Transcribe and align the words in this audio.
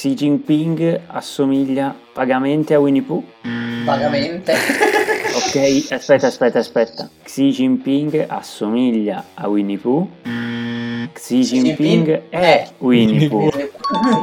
Xi 0.00 0.14
Jinping 0.14 0.98
assomiglia 1.08 1.94
vagamente 2.14 2.72
a 2.72 2.80
Winnie 2.80 3.02
Pooh? 3.02 3.22
Vagamente. 3.84 4.54
Ok, 5.32 5.86
aspetta, 5.90 6.26
aspetta, 6.26 6.58
aspetta. 6.58 7.08
Xi 7.22 7.50
Jinping 7.50 8.24
assomiglia 8.28 9.26
a 9.34 9.46
Winnie 9.46 9.78
Pooh? 9.78 10.08
Xi 11.12 11.40
Jinping 11.40 12.28
è 12.30 12.68
Winnie 12.78 13.28
Pooh. 13.28 13.48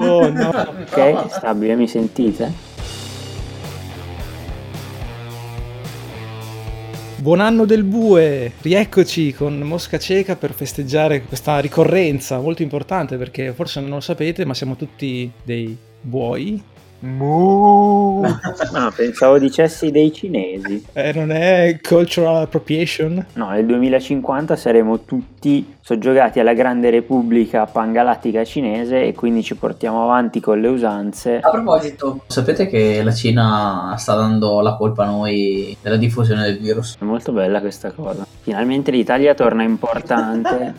Oh 0.02 0.30
no. 0.30 0.50
Ok, 0.50 1.32
stabile, 1.32 1.76
mi 1.76 1.88
sentite? 1.88 2.67
Buon 7.28 7.42
anno 7.42 7.66
del 7.66 7.84
bue! 7.84 8.54
Rieccoci 8.62 9.34
con 9.34 9.60
Mosca 9.60 10.00
Cieca 10.00 10.38
per 10.38 10.54
festeggiare 10.54 11.24
questa 11.24 11.60
ricorrenza 11.60 12.40
molto 12.40 12.62
importante 12.62 13.18
perché 13.18 13.52
forse 13.52 13.82
non 13.82 13.90
lo 13.90 14.00
sapete, 14.00 14.46
ma 14.46 14.54
siamo 14.54 14.78
tutti 14.78 15.30
dei 15.44 15.78
buoi. 16.00 16.64
No, 17.00 18.22
pensavo 18.96 19.40
dicessi 19.40 19.92
dei 19.92 20.14
cinesi. 20.14 20.86
Eh, 20.94 21.12
non 21.12 21.32
è 21.32 21.78
cultural 21.82 22.44
appropriation? 22.44 23.26
No, 23.34 23.50
nel 23.50 23.66
2050 23.66 24.56
saremo 24.56 25.02
tutti 25.02 25.76
soggiogati 25.88 26.42
alla 26.42 26.54
grande 26.54 26.90
repubblica 26.90 27.66
pangalattica 27.66 28.44
cinese 28.44 29.06
e 29.06 29.14
quindi 29.14 29.42
ci 29.42 29.56
portiamo 29.56 30.04
avanti 30.04 30.42
con 30.42 30.60
le 30.60 30.68
usanze. 30.68 31.40
A 31.40 31.50
proposito, 31.50 32.24
sapete 32.28 32.68
che 32.68 33.02
la 33.02 33.14
Cina 33.14 33.96
sta 33.98 34.14
dando 34.16 34.60
la 34.60 34.76
colpa 34.76 35.04
a 35.04 35.06
noi 35.06 35.78
della 35.82 35.96
diffusione 35.96 36.44
del 36.44 36.60
virus? 36.60 36.98
È 37.00 37.06
molto 37.06 37.32
bella 37.32 37.62
questa 37.62 37.92
cosa. 37.92 38.28
Finalmente 38.42 38.92
l'Italia 38.92 39.34
torna 39.34 39.64
importante. 39.64 40.74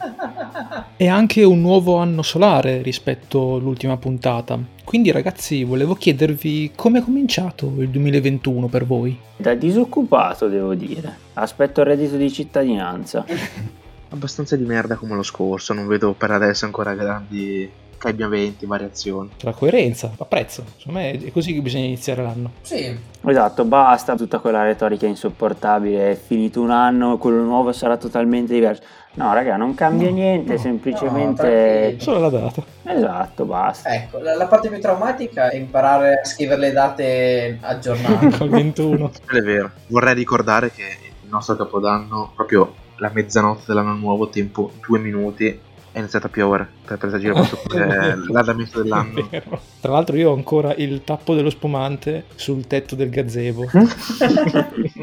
È 0.94 1.06
anche 1.06 1.42
un 1.42 1.62
nuovo 1.62 1.96
anno 1.96 2.20
solare 2.20 2.82
rispetto 2.82 3.54
all'ultima 3.54 3.96
puntata. 3.96 4.58
Quindi 4.84 5.10
ragazzi, 5.10 5.64
volevo 5.64 5.94
chiedervi 5.94 6.72
come 6.74 6.98
è 6.98 7.02
cominciato 7.02 7.72
il 7.78 7.88
2021 7.88 8.66
per 8.66 8.84
voi? 8.84 9.18
Da 9.38 9.54
disoccupato, 9.54 10.48
devo 10.48 10.74
dire. 10.74 11.16
Aspetto 11.34 11.80
il 11.80 11.86
reddito 11.86 12.16
di 12.16 12.30
cittadinanza. 12.30 13.24
Abbastanza 14.10 14.56
di 14.56 14.64
merda 14.64 14.96
come 14.96 15.14
lo 15.14 15.22
scorso, 15.22 15.72
non 15.74 15.86
vedo 15.86 16.12
per 16.12 16.30
adesso 16.30 16.64
ancora 16.64 16.94
grandi 16.94 17.70
cambiamenti, 17.98 18.64
variazioni. 18.64 19.28
La 19.40 19.52
coerenza, 19.52 20.10
apprezzo. 20.16 20.64
Secondo 20.78 21.00
me 21.00 21.10
è 21.18 21.32
così 21.32 21.52
che 21.52 21.60
bisogna 21.60 21.84
iniziare 21.84 22.22
l'anno. 22.22 22.52
Sì. 22.62 22.96
Esatto, 23.26 23.64
basta 23.64 24.14
tutta 24.14 24.38
quella 24.38 24.62
retorica 24.62 25.06
insopportabile. 25.06 26.12
È 26.12 26.14
finito 26.14 26.60
un 26.62 26.70
anno, 26.70 27.18
quello 27.18 27.42
nuovo 27.42 27.72
sarà 27.72 27.96
totalmente 27.96 28.54
diverso. 28.54 28.82
No, 29.14 29.34
raga, 29.34 29.56
non 29.56 29.74
cambia 29.74 30.08
No, 30.08 30.14
niente, 30.14 30.52
no, 30.52 30.58
semplicemente. 30.58 31.42
tranquilli. 31.42 32.00
Solo 32.00 32.18
la 32.20 32.28
data. 32.30 32.62
esatto, 32.84 33.44
basta. 33.44 33.92
Ecco, 33.92 34.18
la, 34.20 34.36
la 34.36 34.46
parte 34.46 34.68
più 34.68 34.80
traumatica 34.80 35.50
è 35.50 35.56
imparare 35.56 36.20
a 36.22 36.24
scrivere 36.24 36.60
le 36.60 36.72
date 36.72 37.58
aggiornate. 37.60 38.38
Col 38.38 38.48
21. 38.48 39.10
Quello 39.26 39.40
è 39.40 39.42
vero. 39.44 39.70
Vorrei 39.88 40.14
ricordare 40.14 40.70
che 40.70 40.82
il 41.22 41.28
nostro 41.28 41.56
capodanno, 41.56 42.30
proprio 42.34 42.72
la 42.98 43.10
mezzanotte 43.12 43.64
dell'anno 43.66 43.94
nuovo, 43.94 44.28
tempo 44.28 44.72
due 44.86 44.98
minuti, 44.98 45.60
è 45.90 45.98
iniziato 45.98 46.26
a 46.26 46.30
piovere 46.30 46.68
per 46.84 46.98
presagire 46.98 47.32
proprio 47.32 47.58
quel- 47.66 48.26
l'andamento 48.28 48.82
dell'anno. 48.82 49.28
Tra 49.80 49.92
l'altro 49.92 50.16
io 50.16 50.30
ho 50.30 50.34
ancora 50.34 50.74
il 50.74 51.02
tappo 51.02 51.34
dello 51.34 51.50
spumante 51.50 52.24
sul 52.34 52.66
tetto 52.66 52.94
del 52.94 53.10
gazebo. 53.10 53.64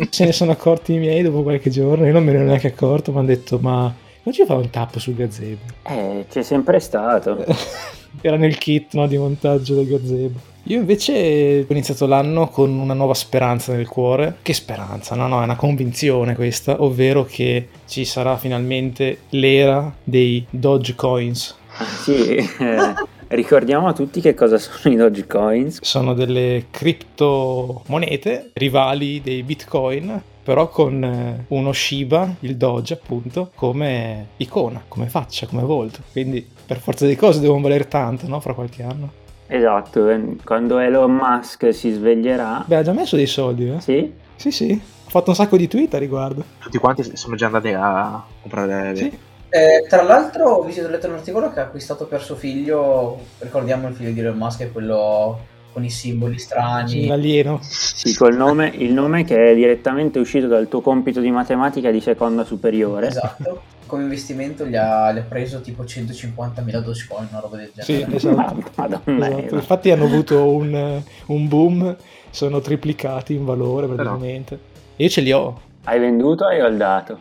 Se 0.09 0.25
ne 0.25 0.31
sono 0.31 0.51
accorti 0.51 0.93
i 0.93 0.97
miei 0.97 1.21
dopo 1.21 1.43
qualche 1.43 1.69
giorno, 1.69 2.05
io 2.05 2.13
non 2.13 2.23
me 2.23 2.31
ne 2.31 2.37
ero 2.37 2.47
neanche 2.47 2.67
accorto, 2.67 3.11
mi 3.11 3.17
hanno 3.17 3.27
detto 3.27 3.57
ma 3.59 3.93
non 4.23 4.33
ci 4.33 4.45
fa 4.45 4.55
un 4.55 4.69
tappo 4.69 4.99
sul 4.99 5.15
gazebo? 5.15 5.61
Eh, 5.83 6.25
c'è 6.29 6.41
sempre 6.43 6.79
stato. 6.79 7.43
Era 8.21 8.37
nel 8.37 8.57
kit 8.57 8.93
no, 8.93 9.07
di 9.07 9.17
montaggio 9.17 9.75
del 9.75 9.87
gazebo. 9.87 10.53
Io 10.67 10.79
invece 10.79 11.63
ho 11.67 11.71
iniziato 11.71 12.07
l'anno 12.07 12.47
con 12.47 12.71
una 12.71 12.95
nuova 12.95 13.13
speranza 13.13 13.71
nel 13.73 13.87
cuore. 13.87 14.37
Che 14.41 14.53
speranza? 14.53 15.13
No, 15.13 15.27
no, 15.27 15.41
è 15.41 15.43
una 15.43 15.55
convinzione 15.55 16.33
questa, 16.33 16.81
ovvero 16.81 17.23
che 17.23 17.67
ci 17.85 18.03
sarà 18.03 18.35
finalmente 18.37 19.19
l'era 19.29 19.93
dei 20.03 20.43
Dogecoins. 20.49 21.55
Sì, 22.01 22.37
eh, 22.37 22.93
ricordiamo 23.27 23.87
a 23.87 23.93
tutti 23.93 24.21
che 24.21 24.33
cosa 24.33 24.57
sono 24.57 24.91
i 24.91 24.97
Dogecoins. 24.97 25.83
Sono 25.83 26.15
delle 26.15 26.65
criptomonete 26.71 28.49
rivali 28.53 29.21
dei 29.21 29.43
Bitcoin, 29.43 30.19
però 30.41 30.67
con 30.69 31.03
eh, 31.03 31.45
uno 31.49 31.73
Shiba, 31.73 32.37
il 32.39 32.57
Doge 32.57 32.95
appunto, 32.95 33.51
come 33.53 34.29
icona, 34.37 34.83
come 34.87 35.09
faccia, 35.09 35.45
come 35.45 35.61
volto. 35.61 35.99
Quindi 36.11 36.43
per 36.65 36.79
forza 36.79 37.05
di 37.05 37.15
cose 37.15 37.39
devono 37.39 37.61
valere 37.61 37.87
tanto, 37.87 38.27
no? 38.27 38.39
Fra 38.39 38.55
qualche 38.55 38.81
anno. 38.81 39.23
Esatto, 39.47 40.09
eh, 40.09 40.37
quando 40.43 40.79
Elon 40.79 41.13
Musk 41.13 41.73
si 41.73 41.91
sveglierà. 41.91 42.63
Beh, 42.65 42.77
ha 42.77 42.83
già 42.83 42.93
messo 42.93 43.15
dei 43.15 43.27
soldi, 43.27 43.69
eh? 43.69 43.79
Sì? 43.79 44.11
Sì, 44.35 44.51
sì. 44.51 44.81
Ho 45.05 45.09
fatto 45.09 45.29
un 45.29 45.35
sacco 45.35 45.57
di 45.57 45.67
tweet 45.67 45.93
a 45.93 45.97
riguardo. 45.97 46.43
Tutti 46.59 46.77
quanti 46.77 47.15
sono 47.15 47.35
già 47.35 47.45
andati 47.45 47.69
a 47.69 48.23
comprare 48.41 48.95
Sì. 48.95 49.17
Eh, 49.49 49.85
tra 49.87 50.03
l'altro 50.03 50.49
ho 50.49 50.63
visto 50.63 50.83
ho 50.83 50.89
letto 50.89 51.07
un 51.07 51.13
articolo 51.13 51.49
che 51.53 51.59
ha 51.61 51.63
acquistato 51.63 52.07
per 52.07 52.21
suo 52.21 52.35
figlio, 52.35 53.19
ricordiamo 53.37 53.87
il 53.87 53.93
figlio 53.93 54.11
di 54.11 54.19
Elon 54.19 54.35
Musk 54.35 54.63
è 54.63 54.71
quello 54.71 55.39
con 55.71 55.83
i 55.83 55.89
simboli 55.89 56.39
strani. 56.39 57.05
L'alieno. 57.07 57.59
Sì, 57.61 58.15
col 58.15 58.35
nome, 58.35 58.71
il 58.75 58.93
nome 58.93 59.23
che 59.23 59.51
è 59.51 59.55
direttamente 59.55 60.19
uscito 60.19 60.47
dal 60.47 60.67
tuo 60.67 60.81
compito 60.81 61.21
di 61.21 61.29
matematica 61.31 61.91
di 61.91 62.01
seconda 62.01 62.43
superiore. 62.43 63.07
Esatto. 63.07 63.61
Come 63.85 64.03
investimento 64.03 64.65
gli 64.65 64.75
ha, 64.75 65.11
gli 65.11 65.19
ha 65.19 65.21
preso 65.27 65.61
tipo 65.61 65.83
150.000 65.83 66.79
Dogecoin, 66.81 67.27
una 67.29 67.39
roba 67.39 67.57
del 67.57 67.71
Sì, 67.77 67.97
genere. 67.99 68.15
esatto. 68.17 68.71
Madonna. 68.75 69.27
Esatto. 69.27 69.41
Eva. 69.45 69.55
Infatti 69.55 69.91
hanno 69.91 70.05
avuto 70.05 70.47
un, 70.47 71.01
un 71.27 71.47
boom, 71.47 71.95
sono 72.29 72.59
triplicati 72.61 73.33
in 73.35 73.45
valore 73.45 73.87
praticamente. 73.87 74.59
Io 74.95 75.09
ce 75.09 75.21
li 75.21 75.31
ho. 75.31 75.61
Hai 75.83 75.99
venduto 75.99 76.45
o 76.45 76.47
hai 76.47 76.61
holdato? 76.61 77.19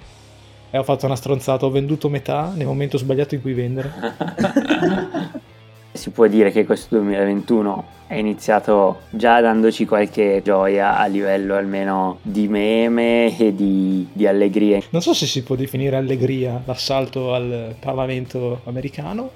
E 0.71 0.79
ho 0.79 0.83
fatto 0.83 1.07
una 1.07 1.17
stronzata, 1.17 1.67
ho 1.67 1.71
venduto 1.71 2.09
metà 2.09 2.51
nel 2.55 2.67
momento 2.67 2.99
sbagliato 2.99 3.35
in 3.35 3.43
cui 3.43 3.53
vendere. 3.53 3.93
si 5.95 6.11
può 6.11 6.27
dire 6.27 6.51
che 6.51 6.67
questo 6.67 6.97
2021 6.97 7.85
è 8.09 8.17
iniziato 8.17 9.03
già 9.11 9.41
dandoci 9.41 9.87
qualche 9.87 10.43
gioia 10.45 10.99
a 10.99 11.07
livello 11.07 11.55
almeno 11.57 12.19
di 12.23 12.49
meme 12.49 13.37
e 13.39 13.55
di, 13.55 14.07
di 14.13 14.27
allegria. 14.27 14.81
Non 14.91 15.01
so 15.03 15.15
se 15.15 15.27
si 15.27 15.43
può 15.43 15.55
definire 15.55 15.97
allegria 15.97 16.61
l'assalto 16.65 17.33
al 17.33 17.75
Parlamento 17.79 18.61
americano, 18.65 19.31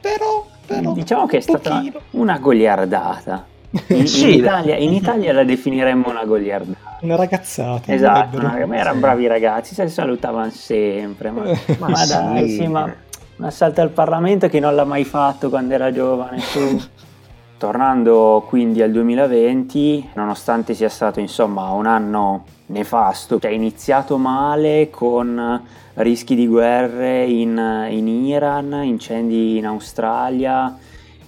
però, 0.00 0.46
però 0.64 0.92
Diciamo 0.92 1.26
che 1.26 1.38
è 1.38 1.42
un 1.46 1.58
stata 1.58 1.76
pochino. 1.76 2.00
una 2.12 2.38
goliardata. 2.38 3.46
In, 3.88 4.06
Sì. 4.06 4.34
in 4.34 4.38
Italia, 4.38 4.76
in 4.76 4.92
Italia 4.92 5.32
la 5.32 5.42
definiremmo 5.42 6.08
una 6.08 6.24
goliardata. 6.24 6.98
una 7.00 7.16
ragazzata. 7.16 7.92
Esatto, 7.92 8.38
una- 8.38 8.64
ma 8.66 8.76
erano 8.76 9.00
bravi 9.00 9.26
ragazzi, 9.26 9.74
si 9.74 9.88
salutavano 9.88 10.48
sempre. 10.50 11.30
Ma, 11.32 11.42
Ma 11.78 11.94
sì. 12.06 12.12
dai, 12.12 12.48
sì, 12.48 12.66
ma 12.68 12.94
un 13.36 13.44
assalto 13.44 13.80
al 13.80 13.90
Parlamento 13.90 14.48
che 14.48 14.60
non 14.60 14.74
l'ha 14.74 14.84
mai 14.84 15.04
fatto 15.04 15.48
quando 15.48 15.74
era 15.74 15.92
giovane. 15.92 16.40
Tornando 17.58 18.44
quindi 18.46 18.82
al 18.82 18.90
2020, 18.90 20.10
nonostante 20.14 20.74
sia 20.74 20.88
stato 20.88 21.20
insomma 21.20 21.70
un 21.70 21.86
anno 21.86 22.44
nefasto, 22.66 23.38
cioè 23.38 23.50
iniziato 23.50 24.18
male 24.18 24.90
con 24.90 25.62
rischi 25.94 26.34
di 26.34 26.46
guerre 26.46 27.24
in, 27.24 27.86
in 27.90 28.08
Iran, 28.08 28.82
incendi 28.84 29.56
in 29.56 29.66
Australia, 29.66 30.76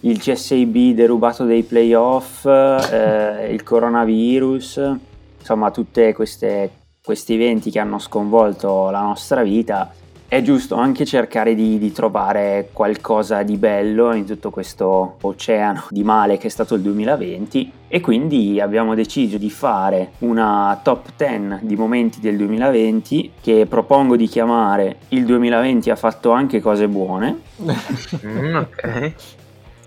il 0.01 0.19
CSIB 0.19 0.95
derubato 0.95 1.45
dei 1.45 1.63
playoff, 1.63 2.45
eh, 2.45 3.49
il 3.51 3.63
coronavirus, 3.63 4.95
insomma 5.39 5.71
tutti 5.71 6.13
questi 6.13 7.35
eventi 7.35 7.71
che 7.71 7.79
hanno 7.79 7.99
sconvolto 7.99 8.91
la 8.91 9.01
nostra 9.01 9.43
vita. 9.43 9.91
È 10.29 10.43
giusto 10.43 10.75
anche 10.75 11.05
cercare 11.05 11.55
di, 11.55 11.79
di 11.79 11.93
trovare 11.93 12.71
qualcosa 12.73 13.43
di 13.43 13.57
bello 13.57 14.13
in 14.13 14.27
tutto 14.27 14.51
questo 14.51 15.17
oceano 15.21 15.87
di 15.91 16.03
male 16.03 16.37
che 16.37 16.49
è 16.49 16.51
stato 16.51 16.75
il 16.75 16.83
2020 16.83 17.73
e 17.87 18.01
quindi 18.01 18.61
abbiamo 18.61 18.95
deciso 18.97 19.39
di 19.39 19.51
fare 19.51 20.13
una 20.19 20.81
top 20.83 21.11
10 21.17 21.59
di 21.61 21.77
momenti 21.77 22.19
del 22.19 22.37
2020 22.37 23.33
che 23.41 23.67
propongo 23.69 24.17
di 24.17 24.27
chiamare 24.27 24.97
il 25.09 25.25
2020 25.25 25.91
ha 25.91 25.97
fatto 25.97 26.33
anche 26.33 26.61
cose 26.61 26.89
buone 26.89 27.43
Mm. 28.27 28.63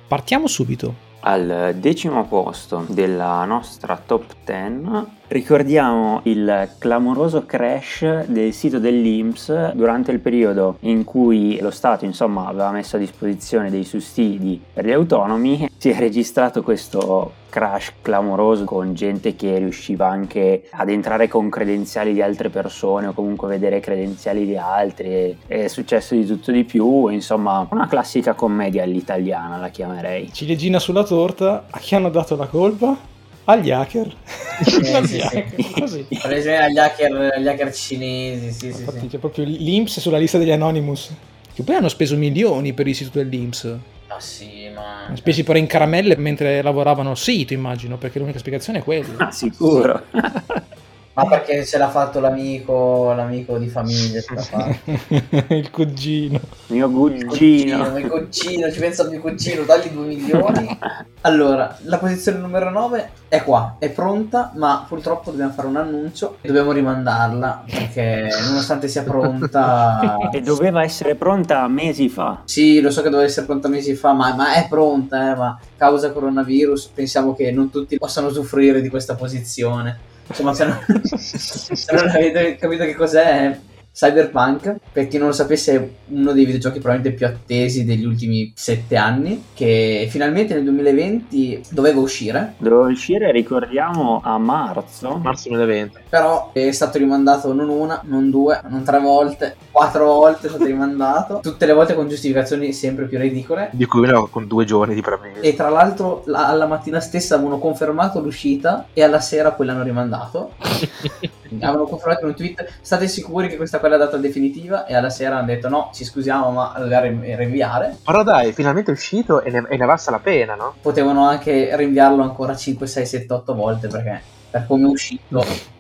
Partiamo 0.07 0.47
subito. 0.47 1.07
Al 1.21 1.75
decimo 1.77 2.25
posto 2.25 2.85
della 2.87 3.43
nostra 3.45 4.01
top 4.03 4.35
10 4.45 5.17
Ricordiamo 5.29 6.21
il 6.23 6.71
clamoroso 6.79 7.45
crash 7.45 8.25
del 8.25 8.51
sito 8.51 8.79
dell'Inps 8.79 9.73
durante 9.73 10.11
il 10.11 10.19
periodo 10.21 10.77
in 10.81 11.03
cui 11.03 11.59
lo 11.61 11.69
Stato 11.69 12.03
insomma, 12.03 12.47
aveva 12.47 12.71
messo 12.71 12.95
a 12.95 12.99
disposizione 12.99 13.69
dei 13.69 13.83
sussidi 13.83 14.59
per 14.73 14.87
gli 14.87 14.91
autonomi. 14.91 15.69
Si 15.77 15.91
è 15.91 15.99
registrato 15.99 16.63
questo 16.63 17.33
crash 17.49 17.93
clamoroso 18.01 18.63
con 18.63 18.95
gente 18.95 19.35
che 19.35 19.59
riusciva 19.59 20.07
anche 20.07 20.67
ad 20.71 20.89
entrare 20.89 21.27
con 21.27 21.47
credenziali 21.47 22.13
di 22.13 22.23
altre 22.23 22.49
persone 22.49 23.05
o 23.05 23.13
comunque 23.13 23.49
vedere 23.49 23.79
credenziali 23.79 24.47
di 24.47 24.57
altri. 24.57 25.37
È 25.45 25.67
successo 25.67 26.15
di 26.15 26.25
tutto 26.25 26.51
di 26.51 26.63
più, 26.63 27.05
insomma, 27.05 27.67
una 27.69 27.87
classica 27.87 28.33
commedia 28.33 28.81
all'italiana 28.81 29.57
la 29.59 29.69
chiamerei. 29.69 30.33
Ciliegina 30.33 30.79
sulla 30.79 31.03
torta, 31.03 31.65
a 31.69 31.77
chi 31.77 31.93
hanno 31.93 32.09
dato 32.09 32.35
la 32.35 32.47
colpa? 32.47 33.17
Agli 33.49 33.71
hacker. 33.71 34.15
Eh, 34.59 34.93
Agli 34.93 35.07
sì, 35.07 35.19
hacker, 35.19 35.53
sì. 35.55 35.71
così. 35.79 36.05
Agli 36.21 36.77
hacker, 36.77 37.31
agli 37.35 37.47
hacker 37.47 37.73
cinesi, 37.73 38.51
sì, 38.51 38.71
sì, 38.71 38.79
Infatti 38.79 38.99
sì. 38.99 39.07
c'è 39.07 39.17
proprio 39.17 39.45
l'Inps 39.45 39.99
sulla 39.99 40.19
lista 40.19 40.37
degli 40.37 40.51
Anonymous. 40.51 41.11
Che 41.53 41.63
poi 41.63 41.75
hanno 41.75 41.89
speso 41.89 42.15
milioni 42.15 42.73
per 42.73 42.85
l'istituto 42.85 43.17
dell'Inps. 43.17 43.63
Ma 44.07 44.19
sì, 44.19 44.69
ma... 44.73 45.11
Spesi 45.15 45.43
però 45.43 45.57
in 45.57 45.65
caramelle 45.65 46.15
mentre 46.15 46.61
lavoravano 46.61 47.09
al 47.09 47.17
sito, 47.17 47.53
immagino, 47.53 47.97
perché 47.97 48.19
l'unica 48.19 48.37
spiegazione 48.37 48.79
è 48.79 48.83
quella. 48.83 49.27
Ah, 49.27 49.31
sicuro. 49.31 50.03
Ma 51.13 51.25
perché 51.25 51.65
ce 51.65 51.77
l'ha 51.77 51.89
fatto 51.89 52.19
l'amico, 52.19 53.11
l'amico 53.13 53.57
di 53.57 53.67
famiglia, 53.67 54.21
ce 54.21 54.33
l'ha 54.33 54.41
fatto. 54.41 55.53
il 55.53 55.69
cugino. 55.69 56.39
Mio 56.67 56.85
Il 57.07 57.25
cugino. 57.25 57.89
mio 57.89 58.07
cugino, 58.07 58.71
ci 58.71 58.79
pensa 58.79 59.03
il 59.03 59.09
mio 59.09 59.19
cugino, 59.19 59.63
dagli 59.63 59.87
2 59.89 60.05
milioni. 60.05 60.77
Allora, 61.21 61.75
la 61.83 61.97
posizione 61.97 62.37
numero 62.37 62.69
9 62.69 63.09
è 63.27 63.43
qua, 63.43 63.75
è 63.79 63.89
pronta, 63.89 64.51
ma 64.55 64.85
purtroppo 64.87 65.31
dobbiamo 65.31 65.51
fare 65.51 65.67
un 65.67 65.75
annuncio 65.77 66.37
e 66.41 66.47
dobbiamo 66.47 66.71
rimandarla 66.71 67.63
perché 67.65 68.29
nonostante 68.47 68.87
sia 68.87 69.03
pronta... 69.03 70.17
E 70.31 70.41
doveva 70.41 70.83
essere 70.83 71.15
pronta 71.15 71.67
mesi 71.67 72.07
fa. 72.07 72.41
Sì, 72.45 72.79
lo 72.81 72.91
so 72.91 73.01
che 73.01 73.09
doveva 73.09 73.27
essere 73.27 73.45
pronta 73.45 73.67
mesi 73.67 73.95
fa, 73.95 74.13
ma, 74.13 74.33
ma 74.35 74.53
è 74.53 74.67
pronta, 74.69 75.31
eh, 75.31 75.35
ma 75.35 75.59
causa 75.75 76.11
coronavirus 76.11 76.91
pensiamo 76.93 77.33
che 77.33 77.51
non 77.51 77.69
tutti 77.69 77.97
possano 77.97 78.27
usufruire 78.27 78.81
di 78.81 78.89
questa 78.89 79.15
posizione. 79.15 80.08
Insomma, 80.29 80.53
se 80.53 80.65
non, 80.65 81.01
se 81.17 81.95
non 81.95 82.07
avete 82.07 82.55
capito 82.55 82.85
che 82.85 82.93
cos'è 82.93 83.59
Cyberpunk, 83.91 84.75
per 84.93 85.07
chi 85.07 85.17
non 85.17 85.27
lo 85.27 85.33
sapesse 85.33 85.75
è 85.75 85.89
uno 86.07 86.31
dei 86.31 86.45
videogiochi 86.45 86.79
probabilmente 86.79 87.17
più 87.17 87.25
attesi 87.25 87.83
degli 87.85 88.05
ultimi 88.05 88.51
sette 88.55 88.95
anni, 88.95 89.43
che 89.53 90.07
finalmente 90.09 90.53
nel 90.53 90.63
2020 90.63 91.63
doveva 91.69 91.99
uscire, 91.99 92.53
Doveva 92.57 92.87
uscire, 92.87 93.31
ricordiamo, 93.31 94.21
a 94.23 94.37
marzo. 94.37 95.17
Marzo 95.17 95.49
2020. 95.49 95.97
però 96.09 96.51
è 96.53 96.71
stato 96.71 96.97
rimandato 96.97 97.53
non 97.53 97.67
una, 97.69 98.01
non 98.05 98.29
due, 98.29 98.61
non 98.69 98.83
tre 98.83 98.99
volte, 98.99 99.55
quattro 99.71 100.05
volte 100.05 100.47
è 100.47 100.49
stato 100.49 100.65
rimandato, 100.65 101.39
tutte 101.43 101.65
le 101.65 101.73
volte 101.73 101.93
con 101.95 102.07
giustificazioni 102.07 102.71
sempre 102.73 103.05
più 103.05 103.17
ridicole. 103.17 103.69
Di 103.73 103.85
cui 103.85 104.07
uno 104.07 104.27
con 104.27 104.47
due 104.47 104.63
giorni 104.65 104.93
di 104.93 105.01
preavviso. 105.01 105.41
E 105.41 105.55
tra 105.55 105.69
l'altro 105.69 106.23
la- 106.25 106.47
alla 106.47 106.67
mattina 106.67 106.99
stessa 106.99 107.35
avevano 107.35 107.59
confermato 107.59 108.19
l'uscita 108.21 108.87
e 108.93 109.03
alla 109.03 109.19
sera 109.19 109.51
poi 109.51 109.65
l'hanno 109.65 109.83
rimandato. 109.83 110.53
avevano 111.65 111.87
confermato 111.87 112.23
in 112.23 112.29
un 112.29 112.35
tweet, 112.35 112.67
state 112.81 113.07
sicuri 113.07 113.47
che 113.47 113.57
questa 113.57 113.79
qua 113.79 113.87
è 113.87 113.91
la 113.91 113.97
data 113.97 114.17
definitiva? 114.17 114.85
E 114.85 114.95
alla 114.95 115.09
sera 115.09 115.37
hanno 115.37 115.47
detto 115.47 115.69
no, 115.69 115.89
ci 115.93 116.03
scusiamo 116.03 116.51
ma 116.51 116.73
la 116.77 116.83
dobbiamo 116.83 117.21
ri- 117.21 117.35
rinviare. 117.35 117.97
Però 118.03 118.23
dai, 118.23 118.51
finalmente 118.53 118.91
è 118.91 118.93
uscito 118.93 119.41
e 119.41 119.51
ne, 119.51 119.65
e 119.69 119.77
ne 119.77 119.85
valsa 119.85 120.11
la 120.11 120.19
pena, 120.19 120.55
no? 120.55 120.75
Potevano 120.81 121.27
anche 121.27 121.75
rinviarlo 121.75 122.23
ancora 122.23 122.55
5, 122.55 122.87
6, 122.87 123.05
7, 123.05 123.33
8 123.33 123.55
volte 123.55 123.87
perché 123.87 124.21
per 124.49 124.65
come 124.67 124.87
è 124.87 124.89
uscito. 124.89 125.77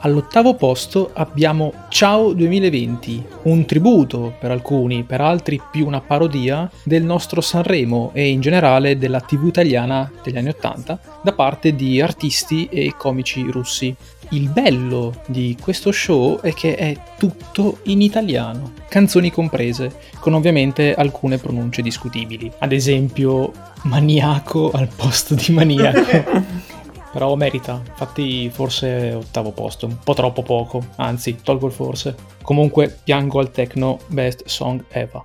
All'ottavo 0.00 0.54
posto 0.54 1.10
abbiamo 1.14 1.72
Ciao 1.88 2.32
2020, 2.32 3.26
un 3.44 3.64
tributo 3.64 4.34
per 4.38 4.50
alcuni, 4.50 5.04
per 5.04 5.20
altri 5.20 5.60
più 5.70 5.86
una 5.86 6.00
parodia 6.00 6.70
del 6.84 7.02
nostro 7.02 7.40
Sanremo 7.40 8.10
e 8.12 8.28
in 8.28 8.40
generale 8.40 8.98
della 8.98 9.20
TV 9.20 9.46
italiana 9.46 10.08
degli 10.22 10.36
anni 10.36 10.50
Ottanta 10.50 11.00
da 11.22 11.32
parte 11.32 11.74
di 11.74 12.00
artisti 12.00 12.66
e 12.66 12.94
comici 12.96 13.42
russi. 13.50 13.96
Il 14.30 14.48
bello 14.48 15.22
di 15.26 15.56
questo 15.60 15.92
show 15.92 16.40
è 16.40 16.52
che 16.52 16.74
è 16.74 16.96
tutto 17.16 17.78
in 17.84 18.00
italiano, 18.00 18.72
canzoni 18.88 19.30
comprese, 19.30 20.00
con 20.18 20.34
ovviamente 20.34 20.94
alcune 20.94 21.38
pronunce 21.38 21.80
discutibili. 21.80 22.50
Ad 22.58 22.72
esempio, 22.72 23.52
maniaco 23.84 24.72
al 24.72 24.88
posto 24.94 25.34
di 25.34 25.52
maniaco. 25.52 26.74
Però 27.12 27.34
merita, 27.36 27.80
infatti 27.86 28.50
forse 28.50 29.12
ottavo 29.14 29.52
posto, 29.52 29.86
un 29.86 29.96
po' 30.02 30.12
troppo 30.12 30.42
poco, 30.42 30.84
anzi 30.96 31.36
tolgo 31.42 31.66
il 31.68 31.72
forse. 31.72 32.14
Comunque 32.42 32.98
piango 33.04 33.38
al 33.38 33.52
techno 33.52 34.00
best 34.08 34.46
song 34.46 34.84
ever. 34.88 35.22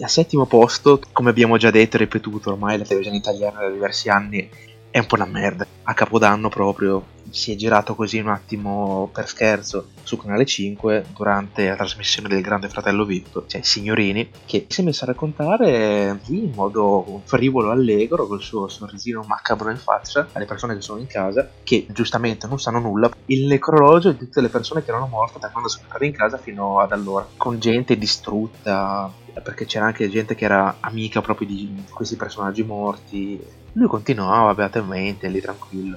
Al 0.00 0.10
settimo 0.10 0.46
posto, 0.46 1.00
come 1.10 1.30
abbiamo 1.30 1.56
già 1.56 1.70
detto 1.70 1.96
e 1.96 2.00
ripetuto 2.00 2.50
ormai, 2.50 2.78
la 2.78 2.84
televisione 2.84 3.16
italiana 3.16 3.60
da 3.60 3.70
diversi 3.70 4.08
anni 4.08 4.48
è 4.92 4.98
un 4.98 5.06
po' 5.06 5.14
una 5.14 5.24
merda. 5.24 5.66
A 5.84 5.94
Capodanno 5.94 6.50
proprio 6.50 7.04
si 7.30 7.50
è 7.50 7.56
girato 7.56 7.94
così 7.94 8.18
un 8.18 8.28
attimo 8.28 9.08
per 9.10 9.26
scherzo 9.26 9.88
su 10.02 10.18
Canale 10.18 10.44
5 10.44 11.06
durante 11.14 11.66
la 11.66 11.76
trasmissione 11.76 12.28
del 12.28 12.42
Grande 12.42 12.68
Fratello 12.68 13.06
VIP, 13.06 13.46
cioè 13.46 13.62
Signorini, 13.62 14.30
che 14.44 14.66
si 14.68 14.82
è 14.82 14.84
messo 14.84 15.04
a 15.04 15.06
raccontare 15.06 16.20
lì 16.26 16.44
in 16.44 16.52
modo 16.54 17.22
frivolo 17.24 17.70
allegro, 17.70 18.26
col 18.26 18.42
suo 18.42 18.68
sorrisino 18.68 19.24
macabro 19.26 19.70
in 19.70 19.78
faccia 19.78 20.28
alle 20.32 20.44
persone 20.44 20.74
che 20.74 20.82
sono 20.82 21.00
in 21.00 21.06
casa, 21.06 21.48
che 21.62 21.86
giustamente 21.88 22.46
non 22.46 22.60
sanno 22.60 22.78
nulla, 22.78 23.10
il 23.26 23.46
necrologio 23.46 24.12
di 24.12 24.18
tutte 24.18 24.42
le 24.42 24.50
persone 24.50 24.84
che 24.84 24.90
erano 24.90 25.06
morte 25.06 25.38
da 25.38 25.48
quando 25.48 25.70
sono 25.70 25.84
entrate 25.84 26.04
in 26.04 26.12
casa 26.12 26.36
fino 26.36 26.80
ad 26.80 26.92
allora, 26.92 27.26
con 27.38 27.58
gente 27.58 27.96
distrutta, 27.96 29.10
perché 29.42 29.64
c'era 29.64 29.86
anche 29.86 30.10
gente 30.10 30.34
che 30.34 30.44
era 30.44 30.76
amica 30.80 31.22
proprio 31.22 31.46
di 31.46 31.82
questi 31.90 32.16
personaggi 32.16 32.62
morti. 32.62 33.60
Lui 33.74 33.86
continuava 33.86 34.54
beatamente 34.54 35.28
lì 35.28 35.40
tranquillo. 35.40 35.96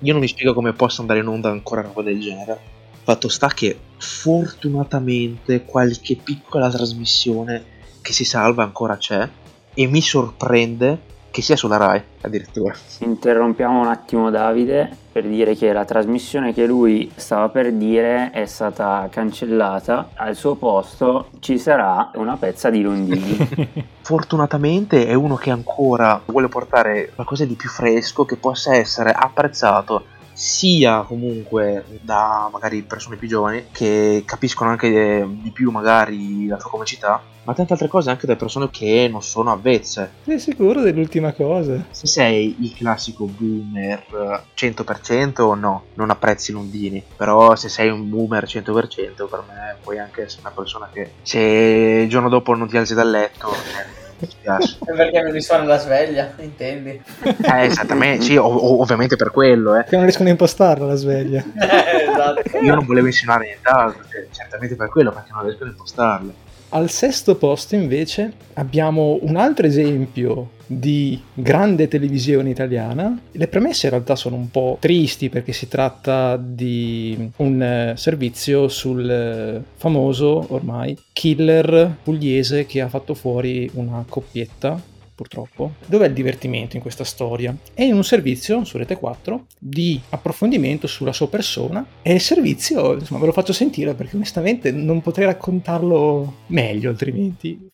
Io 0.00 0.12
non 0.12 0.20
mi 0.20 0.28
spiego 0.28 0.52
come 0.52 0.74
possa 0.74 1.00
andare 1.00 1.20
in 1.20 1.26
onda 1.26 1.48
ancora 1.48 1.80
roba 1.80 2.02
del 2.02 2.20
genere. 2.20 2.72
Fatto 3.02 3.28
sta 3.28 3.48
che 3.48 3.78
fortunatamente 3.96 5.64
qualche 5.64 6.16
piccola 6.16 6.70
trasmissione 6.70 7.64
che 8.02 8.12
si 8.12 8.24
salva 8.24 8.62
ancora 8.62 8.96
c'è 8.96 9.28
e 9.72 9.86
mi 9.86 10.00
sorprende 10.00 11.12
che 11.34 11.42
sia 11.42 11.56
sulla 11.56 11.78
Rai 11.78 12.00
addirittura. 12.20 12.72
Interrompiamo 13.00 13.80
un 13.80 13.88
attimo 13.88 14.30
Davide 14.30 14.88
per 15.10 15.26
dire 15.26 15.56
che 15.56 15.72
la 15.72 15.84
trasmissione 15.84 16.54
che 16.54 16.64
lui 16.64 17.10
stava 17.16 17.48
per 17.48 17.72
dire 17.72 18.30
è 18.30 18.46
stata 18.46 19.08
cancellata. 19.10 20.10
Al 20.14 20.36
suo 20.36 20.54
posto 20.54 21.30
ci 21.40 21.58
sarà 21.58 22.12
una 22.14 22.36
pezza 22.36 22.70
di 22.70 22.82
Londini. 22.82 23.84
Fortunatamente 24.02 25.08
è 25.08 25.14
uno 25.14 25.34
che 25.34 25.50
ancora 25.50 26.20
vuole 26.24 26.46
portare 26.46 27.10
qualcosa 27.12 27.44
di 27.44 27.54
più 27.54 27.68
fresco 27.68 28.24
che 28.24 28.36
possa 28.36 28.76
essere 28.76 29.10
apprezzato 29.10 30.04
sia 30.34 31.02
comunque 31.02 31.84
da 32.02 32.48
magari 32.52 32.82
persone 32.82 33.16
più 33.16 33.28
giovani 33.28 33.66
che 33.72 34.24
capiscono 34.26 34.70
anche 34.70 35.26
di 35.40 35.50
più 35.50 35.70
magari 35.70 36.46
la 36.46 36.58
sua 36.58 36.70
comicità, 36.70 37.22
ma 37.44 37.54
tante 37.54 37.72
altre 37.72 37.88
cose 37.88 38.10
anche 38.10 38.26
da 38.26 38.36
persone 38.36 38.68
che 38.70 39.08
non 39.10 39.22
sono 39.22 39.52
avvezze. 39.52 40.10
Sei 40.24 40.38
sicuro 40.38 40.82
dell'ultima 40.82 41.32
cosa? 41.32 41.84
Se 41.90 42.06
sei 42.06 42.56
il 42.60 42.74
classico 42.74 43.26
boomer 43.26 44.44
100% 44.54 45.58
no, 45.58 45.84
non 45.94 46.10
apprezzi 46.10 46.52
Londini, 46.52 47.02
però 47.16 47.54
se 47.54 47.68
sei 47.68 47.88
un 47.88 48.08
boomer 48.08 48.44
100% 48.44 49.28
per 49.28 49.44
me 49.46 49.76
puoi 49.82 49.98
anche 49.98 50.22
essere 50.24 50.42
una 50.42 50.50
persona 50.50 50.88
che 50.92 51.12
se 51.22 51.38
il 51.38 52.08
giorno 52.08 52.28
dopo 52.28 52.54
non 52.54 52.68
ti 52.68 52.76
alzi 52.76 52.94
dal 52.94 53.10
letto 53.10 53.52
eh, 53.52 54.03
mi 54.18 54.28
spiace. 54.30 54.78
Perché 54.84 55.22
mi 55.22 55.30
risuona 55.32 55.64
la 55.64 55.78
sveglia, 55.78 56.32
intendi? 56.38 57.02
Eh, 57.22 57.64
esattamente, 57.64 58.24
sì, 58.24 58.36
ov- 58.36 58.56
ov- 58.62 58.80
ovviamente 58.80 59.16
per 59.16 59.30
quello, 59.30 59.76
eh. 59.76 59.84
Che 59.84 59.94
non 59.96 60.04
riescono 60.04 60.28
a 60.28 60.32
impostarla 60.32 60.86
la 60.86 60.94
sveglia. 60.94 61.42
Eh, 61.54 62.10
esatto. 62.10 62.58
Io 62.58 62.74
non 62.74 62.84
volevo 62.86 63.06
insinuare 63.08 63.44
nient'altro, 63.46 64.02
cioè, 64.10 64.26
certamente 64.30 64.76
per 64.76 64.88
quello, 64.88 65.10
perché 65.12 65.30
non 65.32 65.42
riesco 65.44 65.64
a 65.64 65.66
impostarle. 65.66 66.32
Al 66.74 66.90
sesto 66.90 67.36
posto 67.36 67.76
invece 67.76 68.32
abbiamo 68.54 69.20
un 69.22 69.36
altro 69.36 69.64
esempio 69.64 70.50
di 70.66 71.22
grande 71.32 71.86
televisione 71.86 72.50
italiana. 72.50 73.16
Le 73.30 73.46
premesse 73.46 73.86
in 73.86 73.92
realtà 73.92 74.16
sono 74.16 74.34
un 74.34 74.50
po' 74.50 74.78
tristi 74.80 75.28
perché 75.28 75.52
si 75.52 75.68
tratta 75.68 76.36
di 76.36 77.30
un 77.36 77.62
eh, 77.62 77.92
servizio 77.96 78.66
sul 78.66 79.08
eh, 79.08 79.62
famoso 79.76 80.46
ormai 80.48 80.98
killer 81.12 81.94
pugliese 82.02 82.66
che 82.66 82.80
ha 82.80 82.88
fatto 82.88 83.14
fuori 83.14 83.70
una 83.74 84.04
coppietta 84.08 84.76
purtroppo. 85.14 85.74
Dov'è 85.86 86.06
il 86.06 86.12
divertimento 86.12 86.76
in 86.76 86.82
questa 86.82 87.04
storia? 87.04 87.54
È 87.72 87.82
in 87.82 87.94
un 87.94 88.04
servizio 88.04 88.64
su 88.64 88.78
Rete 88.78 88.96
4 88.96 89.46
di 89.58 90.00
approfondimento 90.10 90.86
sulla 90.86 91.12
sua 91.12 91.28
persona 91.28 91.84
e 92.02 92.14
il 92.14 92.20
servizio, 92.20 92.94
insomma, 92.94 93.20
ve 93.20 93.26
lo 93.26 93.32
faccio 93.32 93.52
sentire 93.52 93.94
perché 93.94 94.16
onestamente 94.16 94.72
non 94.72 95.00
potrei 95.00 95.26
raccontarlo 95.26 96.42
meglio 96.46 96.90
altrimenti. 96.90 97.68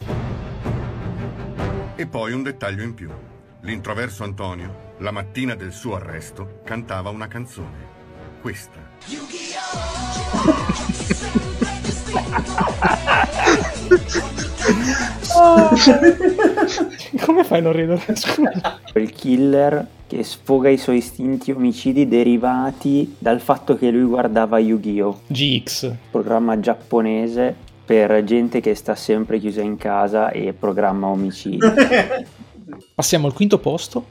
E 1.97 2.06
poi 2.06 2.32
un 2.32 2.42
dettaglio 2.42 2.82
in 2.82 2.94
più. 2.94 3.11
L'introverso 3.62 4.25
Antonio, 4.25 4.94
la 4.99 5.11
mattina 5.11 5.54
del 5.54 5.73
suo 5.73 5.97
arresto, 5.97 6.61
cantava 6.64 7.11
una 7.11 7.28
canzone. 7.28 7.88
questa. 8.40 8.88
Come 17.20 17.44
fai 17.44 17.59
a 17.59 17.62
non 17.62 17.73
ridere? 17.73 18.00
Scusa. 18.14 18.78
Il 18.94 19.12
killer 19.12 19.87
che 20.06 20.25
sfoga 20.25 20.68
i 20.68 20.76
suoi 20.76 20.99
istinti 20.99 21.52
omicidi 21.52 22.09
derivati 22.09 23.14
dal 23.18 23.40
fatto 23.40 23.76
che 23.76 23.90
lui 23.90 24.04
guardava 24.04 24.59
Yu-Gi-Oh! 24.59 25.20
GX. 25.26 25.92
programma 26.11 26.59
giapponese 26.59 27.54
per 27.85 28.25
gente 28.25 28.61
che 28.61 28.75
sta 28.75 28.94
sempre 28.94 29.38
chiusa 29.38 29.62
in 29.62 29.76
casa 29.76 30.30
e 30.30 30.52
programma 30.52 31.09
omicidi. 31.09 31.59
Passiamo 32.94 33.26
al 33.26 33.32
quinto 33.32 33.59
posto. 33.59 34.04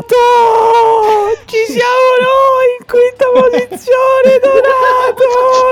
Donato! 0.00 1.36
Ci 1.44 1.64
siamo 1.68 2.16
noi 2.24 2.78
in 2.78 2.86
quinta 2.86 3.26
posizione, 3.34 4.38
Donato! 4.40 5.24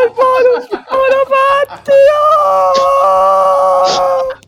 Il 0.05 0.13
bonus 0.13 0.69
monopattino! 0.91 1.97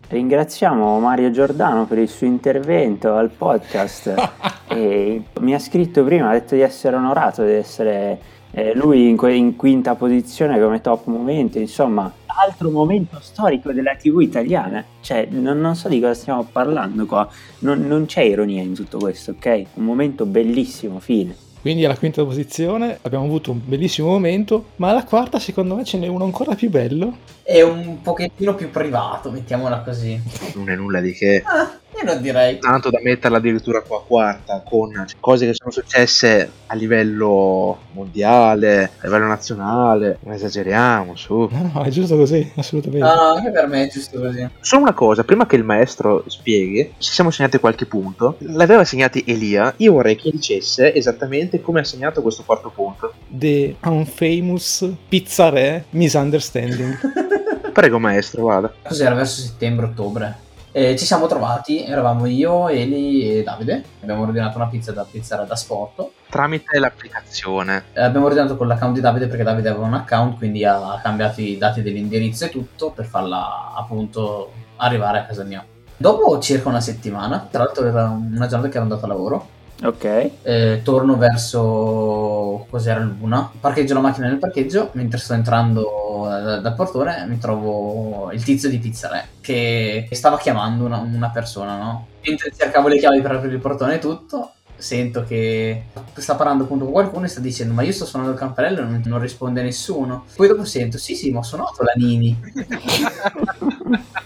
Ringraziamo 0.09 0.99
Mario 0.99 1.31
Giordano 1.31 1.87
per 1.87 1.99
il 1.99 2.09
suo 2.09 2.27
intervento 2.27 3.15
al 3.15 3.31
podcast. 3.31 4.13
e 4.69 5.23
mi 5.41 5.55
ha 5.55 5.59
scritto 5.59 6.05
prima, 6.05 6.29
ha 6.29 6.33
detto 6.33 6.55
di 6.55 6.61
essere 6.61 6.97
onorato 6.97 7.43
di 7.45 7.53
essere 7.53 8.19
eh, 8.51 8.75
lui 8.75 9.09
in, 9.09 9.17
in 9.31 9.57
quinta 9.57 9.95
posizione 9.95 10.61
come 10.61 10.83
top 10.83 11.07
momento, 11.07 11.59
insomma, 11.59 12.13
altro 12.41 12.71
momento 12.71 13.19
storico 13.21 13.73
della 13.73 13.95
TV 13.97 14.21
italiana. 14.21 14.85
Cioè, 15.01 15.29
non, 15.31 15.61
non 15.61 15.77
so 15.77 15.89
di 15.89 16.01
cosa 16.01 16.15
stiamo 16.15 16.45
parlando 16.45 17.07
qua, 17.07 17.29
non, 17.61 17.87
non 17.87 18.07
c'è 18.07 18.23
ironia 18.23 18.63
in 18.63 18.75
tutto 18.75 18.99
questo, 18.99 19.33
ok? 19.33 19.65
Un 19.75 19.85
momento 19.85 20.27
bellissimo, 20.27 20.99
fine. 21.01 21.49
Quindi 21.61 21.85
alla 21.85 21.97
quinta 21.97 22.25
posizione 22.25 22.99
abbiamo 23.03 23.27
avuto 23.27 23.51
un 23.51 23.61
bellissimo 23.63 24.09
momento, 24.09 24.71
ma 24.77 24.91
alla 24.91 25.05
quarta 25.05 25.39
secondo 25.39 25.75
me 25.75 25.85
ce 25.85 25.99
n'è 25.99 26.07
uno 26.07 26.25
ancora 26.25 26.55
più 26.55 26.71
bello. 26.71 27.17
È 27.43 27.63
un 27.63 28.01
pochettino 28.01 28.55
più 28.55 28.71
privato, 28.71 29.31
mettiamola 29.31 29.81
così. 29.81 30.21
Non 30.55 30.71
è 30.71 30.77
nulla 30.77 31.01
di 31.01 31.13
che. 31.13 31.43
Ah, 31.45 31.79
io 31.99 32.05
non 32.05 32.23
direi. 32.23 32.61
Tanto 32.61 32.91
da 32.91 33.01
metterla 33.03 33.39
addirittura 33.39 33.83
qua 33.83 33.97
a 33.99 34.03
quarta 34.07 34.63
con 34.65 35.05
cose 35.19 35.47
che 35.47 35.55
sono 35.55 35.73
successe 35.73 36.51
a 36.67 36.75
livello 36.77 37.79
mondiale, 37.93 38.93
a 38.99 39.07
livello 39.07 39.27
nazionale. 39.27 40.19
Non 40.23 40.35
esageriamo, 40.35 41.17
su. 41.17 41.49
No, 41.51 41.71
no, 41.75 41.83
è 41.83 41.89
giusto 41.89 42.17
così, 42.17 42.53
assolutamente. 42.55 43.05
No, 43.05 43.15
no, 43.15 43.21
anche 43.35 43.51
per 43.51 43.67
me 43.67 43.85
è 43.85 43.91
giusto 43.91 44.21
così. 44.21 44.49
Solo 44.61 44.83
una 44.83 44.95
cosa, 44.95 45.25
prima 45.25 45.47
che 45.47 45.57
il 45.57 45.65
maestro 45.65 46.23
spieghi, 46.29 46.95
ci 46.99 47.11
siamo 47.11 47.33
segnati 47.33 47.59
qualche 47.59 47.87
punto. 47.87 48.37
L'aveva 48.39 48.85
segnati 48.85 49.25
Elia, 49.27 49.75
io 49.79 49.93
vorrei 49.93 50.15
che 50.15 50.31
dicesse 50.31 50.95
esattamente 50.95 51.50
come 51.59 51.81
ha 51.81 51.85
segnato 51.85 52.23
questo 52.23 52.45
quarto 52.45 52.71
punto. 52.71 53.15
The 53.27 53.77
Unfamous 53.83 54.89
Pizza 55.09 55.49
Re 55.49 55.87
Misunderstanding. 55.91 57.73
Prego 57.73 57.99
maestro, 57.99 58.45
vada. 58.45 58.73
Cos'era 58.87 59.15
verso 59.15 59.41
settembre-ottobre? 59.41 60.49
Eh, 60.73 60.97
ci 60.97 61.05
siamo 61.05 61.27
trovati, 61.27 61.85
eravamo 61.85 62.27
io, 62.27 62.69
Eli 62.69 63.39
e 63.39 63.43
Davide. 63.43 63.83
Abbiamo 64.03 64.23
ordinato 64.23 64.57
una 64.59 64.69
pizza 64.69 64.93
da 64.93 65.05
pizzera 65.09 65.43
da 65.43 65.57
sport. 65.57 66.11
Tramite 66.29 66.79
l'applicazione. 66.79 67.87
Eh, 67.93 68.03
abbiamo 68.03 68.27
ordinato 68.27 68.57
con 68.57 68.69
l'account 68.69 68.95
di 68.95 69.01
Davide 69.01 69.27
perché 69.27 69.43
Davide 69.43 69.71
aveva 69.71 69.87
un 69.87 69.95
account, 69.95 70.37
quindi 70.39 70.65
ha 70.65 71.01
cambiato 71.03 71.41
i 71.41 71.59
dati 71.59 71.83
dell'indirizzo 71.83 72.45
e 72.45 72.51
tutto 72.51 72.93
per 72.93 73.07
farla 73.07 73.73
appunto 73.75 74.53
arrivare 74.77 75.19
a 75.19 75.25
casa 75.25 75.43
mia. 75.43 75.65
Dopo 75.97 76.39
circa 76.39 76.69
una 76.69 76.81
settimana, 76.81 77.49
tra 77.51 77.65
l'altro 77.65 77.87
era 77.87 78.09
una 78.09 78.47
giornata 78.47 78.69
che 78.69 78.77
ero 78.77 78.85
andato 78.85 79.05
a 79.05 79.09
lavoro, 79.09 79.49
Ok? 79.83 80.31
eh, 80.43 80.81
torno 80.85 81.17
verso 81.17 82.67
cos'era 82.69 83.01
l'una 83.01 83.51
parcheggio 83.59 83.95
la 83.95 84.01
macchina 84.01 84.27
nel 84.27 84.39
parcheggio 84.39 84.91
mentre 84.93 85.19
sto 85.19 85.33
entrando 85.33 86.27
dal 86.61 86.75
portone 86.75 87.25
mi 87.27 87.39
trovo 87.39 88.31
il 88.33 88.45
tizio 88.45 88.69
di 88.69 88.79
Pizzare 88.79 89.29
che 89.41 90.07
stava 90.13 90.39
chiamando 90.39 90.85
una, 90.85 90.99
una 90.99 91.31
persona 91.31 91.79
no? 91.79 92.09
mentre 92.27 92.53
cercavo 92.55 92.89
le 92.89 92.99
chiavi 92.99 93.21
per 93.23 93.33
aprire 93.33 93.55
il 93.55 93.61
portone 93.61 93.95
e 93.95 93.99
tutto 93.99 94.53
sento 94.77 95.25
che 95.25 95.85
sta 96.15 96.35
parlando 96.35 96.65
appunto 96.65 96.85
con 96.85 96.93
qualcuno 96.93 97.25
e 97.25 97.29
sta 97.29 97.41
dicendo 97.41 97.73
ma 97.75 97.83
io 97.83 97.93
sto 97.93 98.05
suonando 98.05 98.35
il 98.35 98.41
campanello 98.41 98.81
e 98.81 98.85
non, 98.85 99.03
non 99.05 99.21
risponde 99.21 99.63
nessuno 99.63 100.25
poi 100.37 100.49
dopo 100.49 100.65
sento 100.65 100.99
sì 100.99 101.15
sì 101.15 101.31
ma 101.31 101.39
ho 101.39 101.43
suonato 101.43 101.83
la 101.83 101.93
Nini 101.97 102.39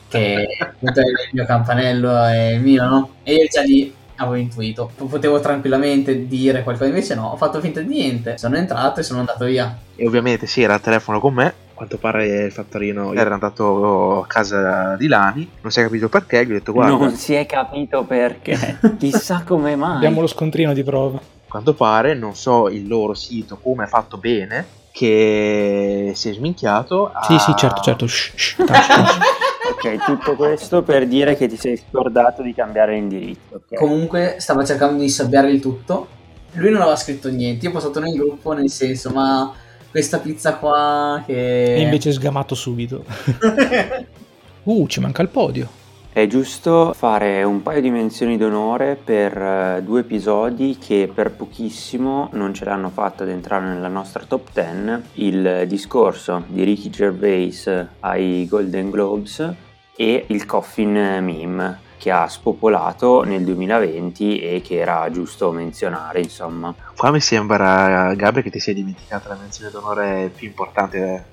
che 0.08 0.46
appunto 0.60 1.00
è 1.00 1.04
il 1.04 1.30
mio 1.32 1.44
campanello 1.44 2.24
è 2.24 2.50
il 2.52 2.60
mio 2.60 2.84
no? 2.84 3.10
e 3.22 3.34
io 3.34 3.46
già 3.46 3.62
lì 3.62 4.02
avevo 4.16 4.36
intuito 4.36 4.90
potevo 5.08 5.40
tranquillamente 5.40 6.26
dire 6.26 6.62
qualcosa 6.62 6.88
invece 6.88 7.14
no 7.14 7.28
ho 7.28 7.36
fatto 7.36 7.60
finta 7.60 7.80
di 7.80 7.88
niente 7.88 8.38
sono 8.38 8.56
entrato 8.56 9.00
e 9.00 9.02
sono 9.02 9.20
andato 9.20 9.44
via 9.44 9.76
E 9.96 10.06
ovviamente 10.06 10.46
sì, 10.46 10.62
era 10.62 10.74
al 10.74 10.80
telefono 10.80 11.20
con 11.20 11.34
me. 11.34 11.46
A 11.46 11.52
quanto 11.76 11.98
pare 11.98 12.44
il 12.46 12.52
fattorino 12.52 13.12
era 13.14 13.34
andato 13.34 14.20
a 14.22 14.26
casa 14.28 14.94
di 14.96 15.08
Lani, 15.08 15.48
non 15.60 15.72
si 15.72 15.80
è 15.80 15.82
capito 15.82 16.08
perché, 16.08 16.44
gli 16.46 16.50
ho 16.50 16.54
detto 16.54 16.72
guarda, 16.72 16.96
Non 16.96 17.10
si 17.16 17.34
è 17.34 17.44
capito 17.46 18.04
perché. 18.04 18.78
Chissà 18.98 19.42
come 19.44 19.74
mai. 19.74 19.96
Abbiamo 19.96 20.20
lo 20.20 20.28
scontrino 20.28 20.72
di 20.72 20.84
prova. 20.84 21.16
a 21.18 21.20
quanto 21.48 21.74
pare 21.74 22.14
non 22.14 22.34
so 22.36 22.68
il 22.68 22.86
loro 22.86 23.14
sito 23.14 23.58
come 23.60 23.84
è 23.84 23.88
fatto 23.88 24.18
bene, 24.18 24.64
che 24.92 26.12
si 26.14 26.28
è 26.30 26.32
sminchiato. 26.32 27.10
a- 27.12 27.22
Sì, 27.24 27.38
sì, 27.40 27.52
certo, 27.56 27.80
certo. 27.82 28.06
Shh, 28.06 28.32
shh, 28.36 28.56
taci, 28.66 28.88
taci. 28.88 29.18
Ok, 29.84 30.04
tutto 30.04 30.34
questo 30.34 30.82
per 30.82 31.06
dire 31.06 31.36
che 31.36 31.46
ti 31.46 31.56
sei 31.56 31.76
scordato 31.76 32.42
di 32.42 32.54
cambiare 32.54 32.94
l'indirizzo. 32.94 33.56
ok? 33.56 33.74
comunque 33.74 34.36
stava 34.38 34.64
cercando 34.64 35.02
di 35.02 35.10
sabbiare 35.10 35.50
il 35.50 35.60
tutto 35.60 36.08
lui 36.52 36.70
non 36.70 36.80
aveva 36.80 36.96
scritto 36.96 37.28
niente 37.28 37.64
io 37.64 37.70
ho 37.70 37.74
postato 37.74 38.00
nel 38.00 38.14
gruppo 38.14 38.52
nel 38.52 38.70
senso 38.70 39.10
ma 39.10 39.52
questa 39.90 40.18
pizza 40.18 40.56
qua 40.56 41.22
che 41.24 41.74
E 41.74 41.80
invece 41.80 42.10
sgamato 42.10 42.56
subito. 42.56 43.04
Uh, 44.64 44.86
ci 44.86 44.98
manca 44.98 45.20
il 45.20 45.28
podio. 45.28 45.68
È 46.10 46.26
giusto 46.26 46.94
fare 46.94 47.42
un 47.42 47.60
paio 47.60 47.82
di 47.82 47.90
menzioni 47.90 48.38
d'onore 48.38 48.96
per 48.96 49.36
eh, 49.36 49.82
due 49.84 50.00
episodi 50.00 50.78
che 50.80 51.10
per 51.12 51.32
pochissimo 51.32 52.30
non 52.32 52.54
ce 52.54 52.64
l'hanno 52.64 52.88
fatta 52.88 53.24
ad 53.24 53.28
entrare 53.28 53.66
nella 53.66 53.88
nostra 53.88 54.24
top 54.26 54.48
10. 54.54 55.22
Il 55.22 55.64
discorso 55.68 56.44
di 56.46 56.64
Ricky 56.64 56.88
Gervais 56.88 57.70
ai 58.00 58.46
Golden 58.48 58.88
Globes 58.88 59.52
e 59.96 60.24
il 60.28 60.44
Coffin 60.46 60.92
Meme 61.22 61.80
che 61.96 62.10
ha 62.10 62.28
spopolato 62.28 63.22
nel 63.22 63.44
2020 63.44 64.40
e 64.40 64.60
che 64.62 64.76
era 64.76 65.08
giusto 65.10 65.50
menzionare, 65.52 66.20
insomma. 66.20 66.74
Qua 66.94 67.10
mi 67.10 67.20
sembra, 67.20 68.12
Gabri, 68.14 68.42
che 68.42 68.50
ti 68.50 68.60
sei 68.60 68.74
dimenticata 68.74 69.30
la 69.30 69.38
menzione 69.40 69.70
d'onore 69.70 70.30
più 70.34 70.48
importante 70.48 71.24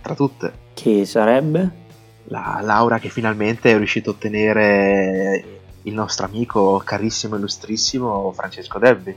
tra 0.00 0.14
tutte. 0.14 0.52
Che 0.74 1.04
sarebbe? 1.04 1.78
La 2.24 2.60
Laura 2.62 3.00
che 3.00 3.08
finalmente 3.08 3.72
è 3.72 3.76
riuscito 3.76 4.10
a 4.10 4.12
ottenere 4.12 5.44
il 5.82 5.94
nostro 5.94 6.26
amico 6.26 6.80
carissimo 6.84 7.34
e 7.34 7.38
illustrissimo 7.38 8.30
Francesco 8.32 8.78
Debbi. 8.78 9.16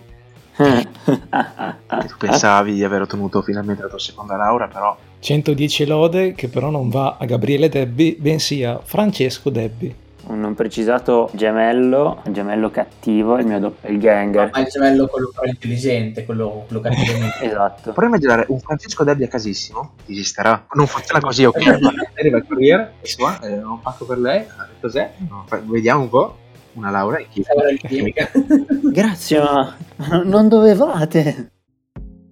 Che 0.56 0.88
tu 2.08 2.18
pensavi 2.18 2.74
di 2.74 2.84
aver 2.84 3.02
ottenuto 3.02 3.42
finalmente 3.42 3.82
la 3.82 3.90
tua 3.90 4.00
seconda 4.00 4.36
laurea, 4.36 4.68
però 4.68 4.96
110 5.24 5.86
lode 5.86 6.34
che 6.34 6.50
però 6.50 6.70
non 6.70 6.90
va 6.90 7.16
a 7.18 7.26
Gabriele 7.26 7.70
Debbi, 7.70 8.18
bensì 8.20 8.64
a 8.64 8.80
Francesco 8.84 9.50
Debbi. 9.50 10.02
Un 10.26 10.40
non 10.40 10.54
precisato 10.54 11.30
gemello, 11.34 12.22
gemello 12.30 12.70
cattivo, 12.70 13.38
il 13.38 13.46
mio 13.46 13.60
doppelganger. 13.60 14.50
ma 14.54 14.60
il 14.60 14.68
gemello 14.68 15.08
quello 15.08 15.32
però 15.34 15.46
intelligente 15.46 16.26
quello, 16.26 16.66
quello 16.68 16.82
cattivamente 16.82 17.40
Esatto. 17.44 17.92
Puoi 17.92 18.06
immaginare 18.06 18.46
un 18.50 18.60
Francesco 18.60 19.04
Debbi 19.04 19.24
a 19.24 19.28
casissimo? 19.28 19.94
Esisterà. 20.06 20.66
Non 20.74 20.88
funziona 20.88 21.20
così, 21.20 21.46
ok? 21.46 21.58
Arriva 22.20 22.38
il 22.38 22.46
corriere, 22.48 22.94
qua, 23.18 23.40
eh, 23.42 23.62
ho 23.62 23.80
fatto 23.82 24.06
per 24.06 24.20
lei, 24.20 24.40
ah, 24.40 24.68
cos'è? 24.80 25.12
No, 25.30 25.46
vediamo 25.64 26.02
un 26.02 26.10
po'. 26.10 26.38
Una 26.74 26.89
laurea 26.89 27.20
in 27.20 27.27
chimica. 27.30 27.53
Era 27.53 27.70
in 27.72 27.77
chimica. 27.77 28.32
Grazie, 28.92 29.39
ma 29.39 29.77
non 30.24 30.48
dovevate. 30.48 31.51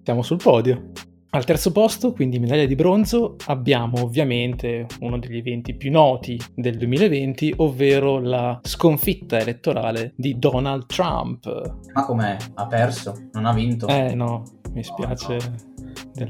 Siamo 0.02 0.22
sul 0.22 0.38
podio. 0.38 0.90
Al 1.34 1.44
terzo 1.46 1.72
posto, 1.72 2.12
quindi 2.12 2.38
medaglia 2.38 2.66
di 2.66 2.74
bronzo, 2.74 3.36
abbiamo 3.46 4.02
ovviamente 4.02 4.86
uno 5.00 5.18
degli 5.18 5.38
eventi 5.38 5.74
più 5.74 5.90
noti 5.90 6.38
del 6.54 6.76
2020, 6.76 7.54
ovvero 7.56 8.18
la 8.18 8.60
sconfitta 8.62 9.38
elettorale 9.38 10.12
di 10.14 10.38
Donald 10.38 10.84
Trump. 10.84 11.74
ma 11.94 12.04
com'è? 12.04 12.36
ha 12.52 12.66
perso 12.66 13.28
non 13.32 13.46
ha 13.46 13.52
vinto 13.54 13.86
Eh 13.86 14.14
no, 14.14 14.42
mi 14.74 14.84
spiace 14.84 15.38
dello 15.38 15.71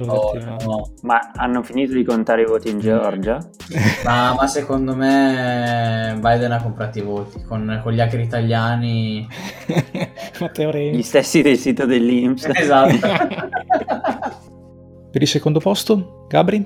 Oh, 0.07 0.33
no. 0.65 0.93
Ma 1.03 1.33
hanno 1.35 1.63
finito 1.65 1.93
di 1.93 2.05
contare 2.05 2.43
i 2.43 2.45
voti 2.47 2.71
in 2.71 2.79
Georgia? 2.79 3.39
ma, 4.05 4.33
ma 4.35 4.47
secondo 4.47 4.95
me 4.95 6.17
Biden 6.21 6.53
ha 6.53 6.63
comprato 6.63 6.99
i 6.99 7.03
voti 7.03 7.43
con, 7.43 7.81
con 7.83 7.93
gli 7.93 8.01
hacker 8.01 8.21
italiani 8.21 9.27
Matteo 10.41 10.71
Gli 10.71 10.73
Renzi. 10.73 11.03
stessi 11.03 11.43
del 11.43 11.59
sito 11.59 11.85
dell'Inps. 11.85 12.47
esatto 12.55 12.97
Per 15.11 15.21
il 15.21 15.29
secondo 15.29 15.59
posto, 15.59 16.27
Gabri? 16.29 16.65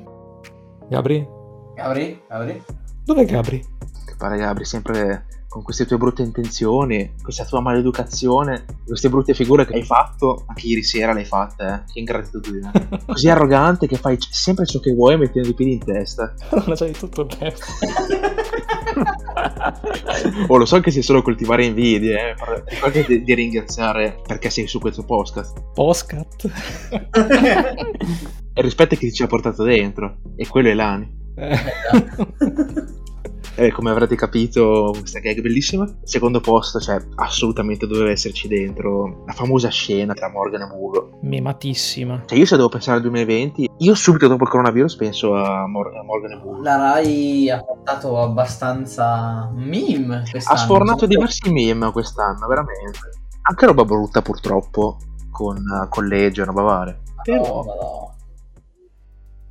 Gabri? 0.90 1.26
Gabri? 1.74 2.22
Gabri? 2.28 2.62
Dov'è 3.02 3.24
Gabri? 3.24 3.58
Che 3.60 4.14
pare 4.18 4.36
Gabri 4.36 4.64
sempre 4.66 5.24
con 5.56 5.64
queste 5.64 5.86
tue 5.86 5.96
brutte 5.96 6.20
intenzioni, 6.20 7.14
questa 7.22 7.46
tua 7.46 7.60
maleducazione, 7.60 8.66
queste 8.84 9.08
brutte 9.08 9.32
figure 9.32 9.64
che 9.64 9.72
hai 9.72 9.84
fatto, 9.84 10.44
anche 10.48 10.66
ieri 10.66 10.82
sera 10.82 11.14
le 11.14 11.20
hai 11.20 11.24
fatte, 11.24 11.64
eh? 11.64 11.80
che 11.90 11.98
ingratitudine. 11.98 12.70
Così 13.08 13.30
arrogante 13.30 13.86
che 13.86 13.96
fai 13.96 14.18
sempre 14.20 14.66
ciò 14.66 14.80
che 14.80 14.92
vuoi 14.92 15.16
mettendo 15.16 15.48
i 15.48 15.54
piedi 15.54 15.72
in 15.72 15.78
testa. 15.78 16.34
Non 16.50 16.74
c'è 16.74 16.88
di 16.88 16.92
tutto 16.92 17.22
il 17.22 17.30
resto. 17.38 17.64
oh, 20.48 20.56
lo 20.58 20.66
so 20.66 20.78
che 20.80 20.90
sei 20.90 21.00
solo 21.02 21.22
coltivare 21.22 21.64
invidie, 21.64 22.32
eh? 22.32 22.34
però 22.34 22.62
ricordati 22.62 23.06
di, 23.06 23.24
di 23.24 23.34
ringraziare 23.34 24.20
perché 24.26 24.50
sei 24.50 24.66
su 24.66 24.78
questo 24.78 25.04
podcast. 25.04 25.62
Postcat. 25.72 26.50
E 28.58 28.62
rispetta 28.62 28.96
chi 28.96 29.12
ci 29.12 29.22
ha 29.22 29.26
portato 29.26 29.64
dentro, 29.64 30.16
e 30.34 30.46
quello 30.48 30.70
è 30.70 30.74
Lani. 30.74 31.06
Eh. 31.36 31.58
Eh, 33.58 33.72
come 33.72 33.90
avrete 33.90 34.16
capito, 34.16 34.94
questa 34.98 35.18
gag 35.18 35.38
è 35.38 35.40
bellissima. 35.40 35.88
Secondo 36.02 36.40
posto, 36.40 36.78
cioè, 36.78 37.02
assolutamente 37.14 37.86
doveva 37.86 38.10
esserci 38.10 38.48
dentro 38.48 39.22
la 39.24 39.32
famosa 39.32 39.70
scena 39.70 40.12
tra 40.12 40.28
Morgan 40.28 40.60
e 40.60 40.66
Mugo. 40.66 41.18
Mematissima. 41.22 42.22
Cioè, 42.26 42.36
io 42.36 42.44
se 42.44 42.56
devo 42.56 42.68
pensare 42.68 42.96
al 42.98 43.02
2020, 43.02 43.70
io 43.78 43.94
subito 43.94 44.28
dopo 44.28 44.44
il 44.44 44.50
coronavirus 44.50 44.96
penso 44.96 45.34
a, 45.34 45.66
Mor- 45.66 45.94
a 45.96 46.02
Morgan 46.02 46.32
e 46.32 46.36
Mugo. 46.36 46.62
La 46.62 46.76
Rai 46.76 47.48
ha 47.48 47.62
portato 47.64 48.20
abbastanza 48.20 49.50
meme 49.54 50.16
Ha 50.16 50.30
quest'anno. 50.30 50.58
sfornato 50.58 51.06
diversi 51.06 51.50
meme 51.50 51.90
quest'anno, 51.92 52.46
veramente. 52.46 52.98
Anche 53.48 53.64
roba 53.66 53.84
brutta, 53.86 54.20
purtroppo, 54.20 54.98
con 55.30 55.56
uh, 55.56 55.88
collegio 55.88 56.42
e 56.42 56.44
roba 56.44 56.62
varia. 56.62 56.98
No, 57.26 57.36
no. 57.64 58.14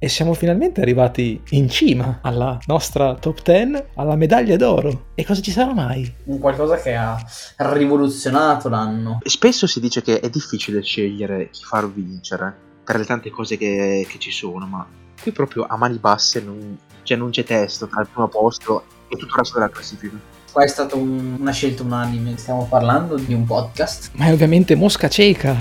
E 0.05 0.07
siamo 0.07 0.35
finalmente 0.35 0.81
arrivati 0.81 1.41
in 1.49 1.67
cima 1.67 2.19
alla 2.21 2.59
nostra 2.67 3.15
top 3.15 3.41
10, 3.41 3.83
alla 3.95 4.15
medaglia 4.15 4.55
d'oro. 4.55 5.07
E 5.15 5.25
cosa 5.25 5.41
ci 5.41 5.49
sarà 5.49 5.73
mai? 5.73 6.13
Un 6.25 6.37
qualcosa 6.37 6.75
che 6.77 6.93
ha 6.93 7.17
rivoluzionato 7.55 8.69
l'anno. 8.69 9.17
Spesso 9.23 9.65
si 9.65 9.79
dice 9.79 10.03
che 10.03 10.19
è 10.19 10.29
difficile 10.29 10.83
scegliere 10.83 11.49
chi 11.49 11.63
far 11.63 11.91
vincere 11.91 12.55
per 12.83 12.97
le 12.97 13.05
tante 13.05 13.31
cose 13.31 13.57
che, 13.57 14.05
che 14.07 14.19
ci 14.19 14.29
sono, 14.29 14.67
ma 14.67 14.85
qui 15.19 15.31
proprio 15.31 15.65
a 15.67 15.75
mani 15.75 15.97
basse 15.97 16.39
non, 16.39 16.77
cioè 17.01 17.17
non 17.17 17.31
c'è 17.31 17.43
testo 17.43 17.87
tra 17.87 18.01
il 18.01 18.07
primo 18.07 18.27
posto 18.27 18.83
e 19.07 19.15
tutto 19.17 19.31
il 19.33 19.39
resto 19.39 19.57
della 19.57 19.71
classifica. 19.71 20.15
Qua 20.51 20.63
è 20.63 20.67
stata 20.67 20.95
un- 20.95 21.37
una 21.39 21.51
scelta 21.51 21.81
unanime. 21.81 22.37
Stiamo 22.37 22.67
parlando 22.69 23.15
di 23.15 23.33
un 23.33 23.43
podcast. 23.43 24.11
Ma 24.17 24.25
è 24.27 24.31
ovviamente 24.31 24.75
Mosca 24.75 25.07
Cieca. 25.09 25.55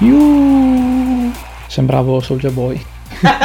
Iuuu. 0.00 0.69
Sembravo 1.70 2.18
Soulja 2.18 2.50
Boy. 2.50 2.84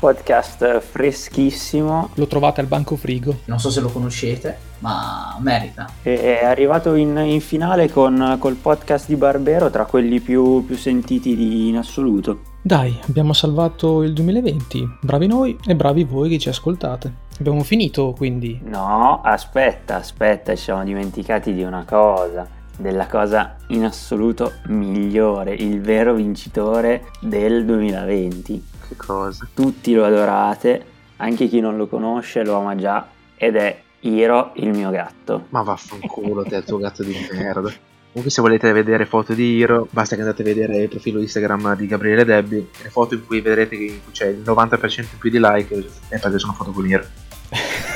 Podcast 0.00 0.80
freschissimo. 0.80 2.08
Lo 2.14 2.26
trovate 2.26 2.62
al 2.62 2.66
banco 2.66 2.96
frigo. 2.96 3.40
Non 3.44 3.60
so 3.60 3.68
se 3.68 3.80
lo 3.82 3.90
conoscete, 3.90 4.56
ma 4.78 5.36
merita. 5.40 5.86
È 6.00 6.40
arrivato 6.42 6.94
in, 6.94 7.14
in 7.18 7.42
finale 7.42 7.90
con 7.90 8.36
col 8.38 8.54
podcast 8.54 9.06
di 9.06 9.16
Barbero 9.16 9.68
tra 9.68 9.84
quelli 9.84 10.20
più, 10.20 10.64
più 10.64 10.76
sentiti 10.78 11.36
di- 11.36 11.68
in 11.68 11.76
assoluto. 11.76 12.40
Dai, 12.62 12.98
abbiamo 13.06 13.34
salvato 13.34 14.02
il 14.02 14.14
2020. 14.14 14.96
Bravi 15.02 15.26
noi 15.26 15.58
e 15.66 15.76
bravi 15.76 16.04
voi 16.04 16.30
che 16.30 16.38
ci 16.38 16.48
ascoltate. 16.48 17.12
Abbiamo 17.38 17.62
finito 17.64 18.14
quindi. 18.16 18.58
No, 18.64 19.20
aspetta, 19.22 19.96
aspetta, 19.96 20.54
ci 20.56 20.62
siamo 20.62 20.84
dimenticati 20.84 21.52
di 21.52 21.62
una 21.62 21.84
cosa, 21.86 22.46
della 22.78 23.06
cosa 23.06 23.56
in 23.68 23.84
assoluto 23.84 24.54
migliore, 24.66 25.54
il 25.54 25.80
vero 25.80 26.14
vincitore 26.14 27.06
del 27.20 27.64
2020. 27.64 28.64
Che 28.88 28.96
cosa? 28.96 29.48
Tutti 29.54 29.94
lo 29.94 30.04
adorate, 30.04 30.84
anche 31.16 31.48
chi 31.48 31.60
non 31.60 31.76
lo 31.76 31.86
conosce 31.86 32.44
lo 32.44 32.56
ama 32.56 32.74
già 32.74 33.08
ed 33.36 33.56
è 33.56 33.80
Hiro, 34.00 34.52
il 34.56 34.70
mio 34.70 34.90
gatto. 34.90 35.46
Ma 35.50 35.62
vaffanculo 35.62 36.42
te, 36.44 36.62
tuo 36.62 36.78
gatto 36.78 37.02
di 37.02 37.14
merda. 37.32 37.72
Comunque 38.14 38.30
se 38.30 38.42
volete 38.42 38.70
vedere 38.70 39.06
foto 39.06 39.32
di 39.32 39.56
Hiro, 39.56 39.88
basta 39.90 40.14
che 40.14 40.20
andate 40.22 40.42
a 40.42 40.44
vedere 40.44 40.76
il 40.76 40.88
profilo 40.88 41.20
Instagram 41.20 41.74
di 41.74 41.88
Gabriele 41.88 42.24
Debbi, 42.24 42.68
le 42.82 42.88
foto 42.88 43.14
in 43.14 43.26
cui 43.26 43.40
vedrete 43.40 43.76
che 43.76 44.00
c'è 44.12 44.26
il 44.26 44.42
90% 44.44 45.00
in 45.00 45.18
più 45.18 45.30
di 45.30 45.40
like, 45.40 45.74
è 46.08 46.20
perché 46.20 46.38
sono 46.38 46.52
foto 46.52 46.70
con 46.70 46.86
Hiro. 46.86 47.04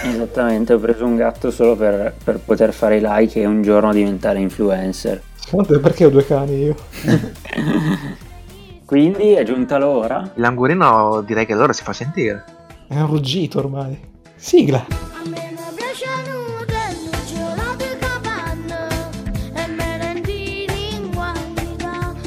Esattamente, 0.05 0.73
ho 0.73 0.79
preso 0.79 1.05
un 1.05 1.17
gatto 1.17 1.51
solo 1.51 1.77
per, 1.77 2.15
per 2.23 2.39
poter 2.39 2.73
fare 2.73 2.97
i 2.97 3.01
like 3.03 3.41
e 3.41 3.47
un 3.47 3.63
giorno 3.63 3.93
diventare 3.93 4.39
influencer. 4.39 5.23
Perché 5.81 6.05
ho 6.05 6.11
due 6.11 6.27
cani 6.27 6.57
io? 6.57 6.75
Quindi 8.85 9.33
è 9.33 9.43
giunta 9.45 9.79
l'ora. 9.79 10.31
Il 10.35 10.41
languorino 10.41 11.23
direi 11.23 11.47
che 11.47 11.53
allora 11.53 11.73
si 11.73 11.83
fa 11.83 11.93
sentire. 11.93 12.45
È 12.87 12.99
un 12.99 13.07
ruggito 13.07 13.59
ormai. 13.59 13.99
Sigla. 14.37 15.08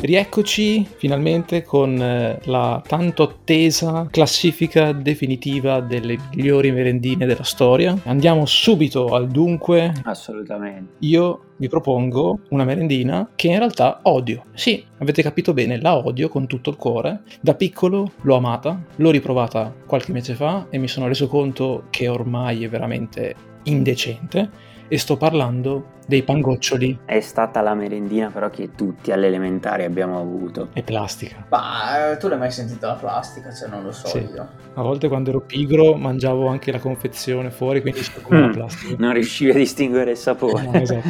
Rieccoci 0.01 0.87
finalmente 0.97 1.61
con 1.61 2.01
eh, 2.01 2.39
la 2.45 2.81
tanto 2.87 3.21
attesa 3.21 4.07
classifica 4.09 4.93
definitiva 4.93 5.79
delle 5.79 6.17
migliori 6.33 6.71
merendine 6.71 7.27
della 7.27 7.43
storia. 7.43 7.95
Andiamo 8.05 8.47
subito 8.47 9.09
al 9.09 9.27
dunque. 9.27 9.93
Assolutamente. 10.05 10.95
Io 11.01 11.51
vi 11.57 11.67
propongo 11.67 12.39
una 12.49 12.63
merendina 12.63 13.29
che 13.35 13.49
in 13.49 13.59
realtà 13.59 13.99
odio. 14.01 14.45
Sì, 14.55 14.83
avete 14.97 15.21
capito 15.21 15.53
bene, 15.53 15.79
la 15.79 15.95
odio 15.95 16.29
con 16.29 16.47
tutto 16.47 16.71
il 16.71 16.77
cuore. 16.77 17.21
Da 17.39 17.53
piccolo 17.53 18.13
l'ho 18.21 18.35
amata, 18.35 18.83
l'ho 18.95 19.11
riprovata 19.11 19.71
qualche 19.85 20.11
mese 20.13 20.33
fa 20.33 20.65
e 20.71 20.79
mi 20.79 20.87
sono 20.87 21.07
reso 21.07 21.27
conto 21.27 21.83
che 21.91 22.07
ormai 22.07 22.63
è 22.63 22.69
veramente 22.69 23.35
indecente. 23.65 24.49
E 24.93 24.97
sto 24.97 25.15
parlando 25.15 25.99
dei 26.05 26.21
pangoccioli 26.21 26.99
È 27.05 27.21
stata 27.21 27.61
la 27.61 27.73
merendina 27.73 28.29
però 28.29 28.49
che 28.49 28.71
tutti 28.75 29.13
alle 29.13 29.27
elementari 29.27 29.85
abbiamo 29.85 30.19
avuto. 30.19 30.67
e 30.73 30.83
plastica. 30.83 31.45
Ma 31.47 32.11
eh, 32.11 32.17
tu 32.17 32.27
l'hai 32.27 32.37
mai 32.37 32.51
sentita 32.51 32.87
la 32.87 32.93
plastica? 32.95 33.53
Cioè, 33.53 33.69
non 33.69 33.83
lo 33.83 33.93
so 33.93 34.07
Sì. 34.07 34.17
io. 34.17 34.49
A 34.73 34.81
volte 34.81 35.07
quando 35.07 35.29
ero 35.29 35.39
pigro 35.39 35.95
mangiavo 35.95 36.47
anche 36.47 36.73
la 36.73 36.79
confezione 36.79 37.51
fuori, 37.51 37.79
quindi 37.79 38.01
come 38.21 38.41
la 38.41 38.47
Mm. 38.47 38.51
plastica. 38.51 38.95
Non 38.99 39.13
riuscivi 39.13 39.51
a 39.51 39.53
distinguere 39.53 40.11
il 40.11 40.17
sapore. 40.17 40.61
No, 40.61 40.73
esatto. 40.73 41.07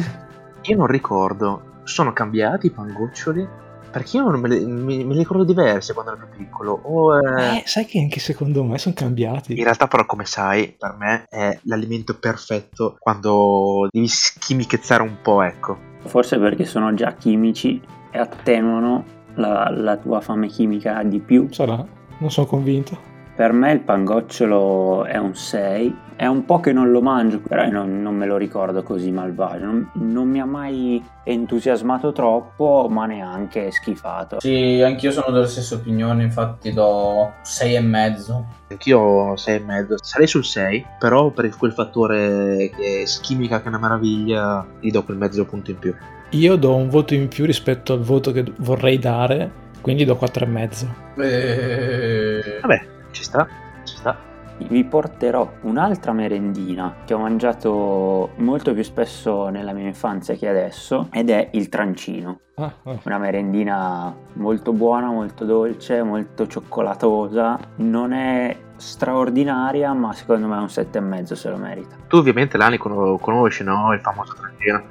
Io 0.62 0.76
non 0.76 0.86
ricordo, 0.86 1.80
sono 1.82 2.12
cambiati 2.12 2.66
i 2.66 2.70
pangoccioli? 2.70 3.48
Perché 3.92 4.16
io 4.16 4.22
non 4.28 4.40
me, 4.40 4.48
le, 4.48 4.64
me- 4.64 5.04
me 5.04 5.12
li 5.12 5.18
ricordo 5.18 5.44
diversi 5.44 5.92
quando 5.92 6.12
ero 6.12 6.26
più 6.26 6.38
piccolo. 6.38 6.80
O, 6.82 7.18
eh, 7.18 7.58
Eh, 7.58 7.62
sai 7.66 7.84
che 7.84 7.98
anche 7.98 8.20
secondo 8.20 8.64
me 8.64 8.78
sono 8.78 8.94
cambiati. 8.96 9.52
In 9.56 9.64
realtà 9.64 9.86
però 9.86 10.06
come 10.06 10.24
sai, 10.24 10.74
per 10.76 10.96
me 10.98 11.24
è 11.28 11.58
l'alimento 11.64 12.16
perfetto 12.18 12.96
quando 12.98 13.88
devi 13.90 14.08
schimichezzare 14.08 15.02
un 15.02 15.18
po', 15.22 15.42
ecco. 15.42 15.76
Forse 16.06 16.38
perché 16.38 16.64
sono 16.64 16.94
già 16.94 17.12
chimici 17.12 17.80
e 18.10 18.18
attenuano 18.18 19.04
la, 19.34 19.68
la 19.70 19.96
tua 19.98 20.20
fame 20.20 20.48
chimica 20.48 21.02
di 21.02 21.20
più. 21.20 21.48
Sarà, 21.50 21.84
non 22.18 22.30
sono 22.30 22.46
convinto. 22.46 23.10
Per 23.34 23.50
me 23.52 23.72
il 23.72 23.80
pangocciolo 23.80 25.04
è 25.04 25.16
un 25.16 25.34
6. 25.34 25.96
È 26.16 26.26
un 26.26 26.44
po' 26.44 26.60
che 26.60 26.72
non 26.72 26.90
lo 26.90 27.00
mangio, 27.00 27.40
però 27.40 27.66
non, 27.66 28.02
non 28.02 28.14
me 28.14 28.26
lo 28.26 28.36
ricordo 28.36 28.82
così 28.82 29.10
malvagio. 29.10 29.64
Non, 29.64 29.90
non 29.94 30.28
mi 30.28 30.38
ha 30.38 30.44
mai 30.44 31.02
entusiasmato 31.24 32.12
troppo, 32.12 32.88
ma 32.90 33.06
neanche 33.06 33.70
schifato. 33.70 34.38
Sì, 34.38 34.82
anch'io 34.84 35.10
sono 35.10 35.32
della 35.32 35.46
stessa 35.46 35.76
opinione, 35.76 36.22
infatti 36.22 36.72
do 36.72 37.32
6 37.42 37.74
e 37.74 37.80
mezzo. 37.80 38.46
Anch'io 38.68 39.34
6 39.34 39.56
e 39.56 39.60
mezzo. 39.60 39.96
Sarei 40.02 40.26
sul 40.26 40.44
6, 40.44 40.86
però 40.98 41.30
per 41.30 41.48
quel 41.56 41.72
fattore 41.72 42.70
che 42.76 43.02
è 43.02 43.04
chimica 43.22 43.60
che 43.60 43.64
è 43.64 43.68
una 43.68 43.78
meraviglia, 43.78 44.64
gli 44.78 44.90
do 44.90 45.02
quel 45.04 45.16
mezzo 45.16 45.46
punto 45.46 45.70
in 45.70 45.78
più. 45.78 45.94
Io 46.32 46.56
do 46.56 46.74
un 46.74 46.90
voto 46.90 47.14
in 47.14 47.28
più 47.28 47.46
rispetto 47.46 47.94
al 47.94 48.00
voto 48.00 48.30
che 48.30 48.44
vorrei 48.58 48.98
dare, 48.98 49.50
quindi 49.80 50.04
do 50.04 50.18
4,5. 50.20 51.20
Eh, 51.20 52.58
Vabbè, 52.60 52.91
ci 53.12 53.22
sta, 53.22 53.46
ci 53.84 53.96
sta. 53.96 54.30
Vi 54.58 54.84
porterò 54.84 55.50
un'altra 55.62 56.12
merendina 56.12 56.96
che 57.04 57.14
ho 57.14 57.18
mangiato 57.18 58.30
molto 58.36 58.72
più 58.74 58.82
spesso 58.82 59.48
nella 59.48 59.72
mia 59.72 59.86
infanzia 59.86 60.34
che 60.34 60.48
adesso 60.48 61.08
ed 61.12 61.30
è 61.30 61.48
il 61.52 61.68
trancino. 61.68 62.40
Ah, 62.56 62.72
ah. 62.84 62.98
Una 63.04 63.18
merendina 63.18 64.14
molto 64.34 64.72
buona, 64.72 65.08
molto 65.10 65.44
dolce, 65.44 66.02
molto 66.02 66.46
cioccolatosa. 66.46 67.58
Non 67.76 68.12
è 68.12 68.56
straordinaria, 68.82 69.92
ma 69.92 70.12
secondo 70.12 70.46
me 70.48 70.56
è 70.56 70.58
un 70.58 70.66
7,5 70.66 71.32
se 71.34 71.48
lo 71.48 71.56
merita. 71.56 71.94
Tu 72.08 72.16
ovviamente 72.16 72.56
Lani 72.56 72.76
con- 72.78 73.18
conosci, 73.20 73.62
no? 73.64 73.92
Il 73.92 74.00
famoso 74.00 74.34
trancino. 74.34 74.82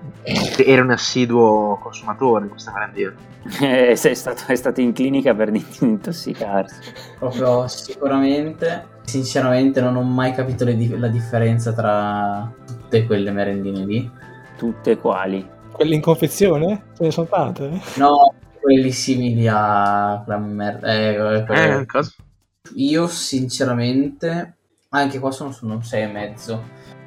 Era 0.66 0.82
un 0.82 0.92
assiduo 0.92 1.78
consumatore 1.82 2.44
di 2.44 2.50
questa 2.50 2.72
merendina. 2.72 3.14
Eh, 3.60 3.96
sei 3.96 4.16
stato, 4.16 4.44
è 4.48 4.56
stato 4.56 4.82
in 4.82 4.94
clinica 4.94 5.34
per 5.34 5.52
intossicarsi. 5.82 6.80
proprio 7.20 7.68
sicuramente. 7.68 8.88
Sinceramente 9.04 9.82
non 9.82 9.96
ho 9.98 10.04
mai 10.04 10.32
capito 10.34 10.64
le 10.64 10.76
di- 10.78 10.98
la 10.98 11.08
differenza 11.10 11.74
tra 11.74 12.50
tutte 12.66 13.06
quelle 13.06 13.32
merendine 13.32 13.86
lì. 13.86 14.10
Tutte 14.58 14.98
quali. 14.98 15.46
Quelle 15.72 15.96
in 15.96 16.02
confezione? 16.02 16.84
Ce 16.96 17.04
ne 17.04 17.12
sono 17.12 17.28
tante. 17.28 17.66
eh? 17.70 17.82
No, 17.96 18.34
quelli 18.62 18.92
simili 18.92 19.48
a 19.52 20.22
quella 20.24 20.40
merda. 20.40 20.94
Eh, 20.94 21.44
quelle- 21.46 21.80
Eh, 21.82 21.86
cosa? 21.88 22.12
Io 22.76 23.08
sinceramente 23.08 24.56
Anche 24.94 25.20
qua 25.20 25.32
sono 25.32 25.54
su 25.54 25.66
un 25.66 25.78
6,5. 25.78 26.60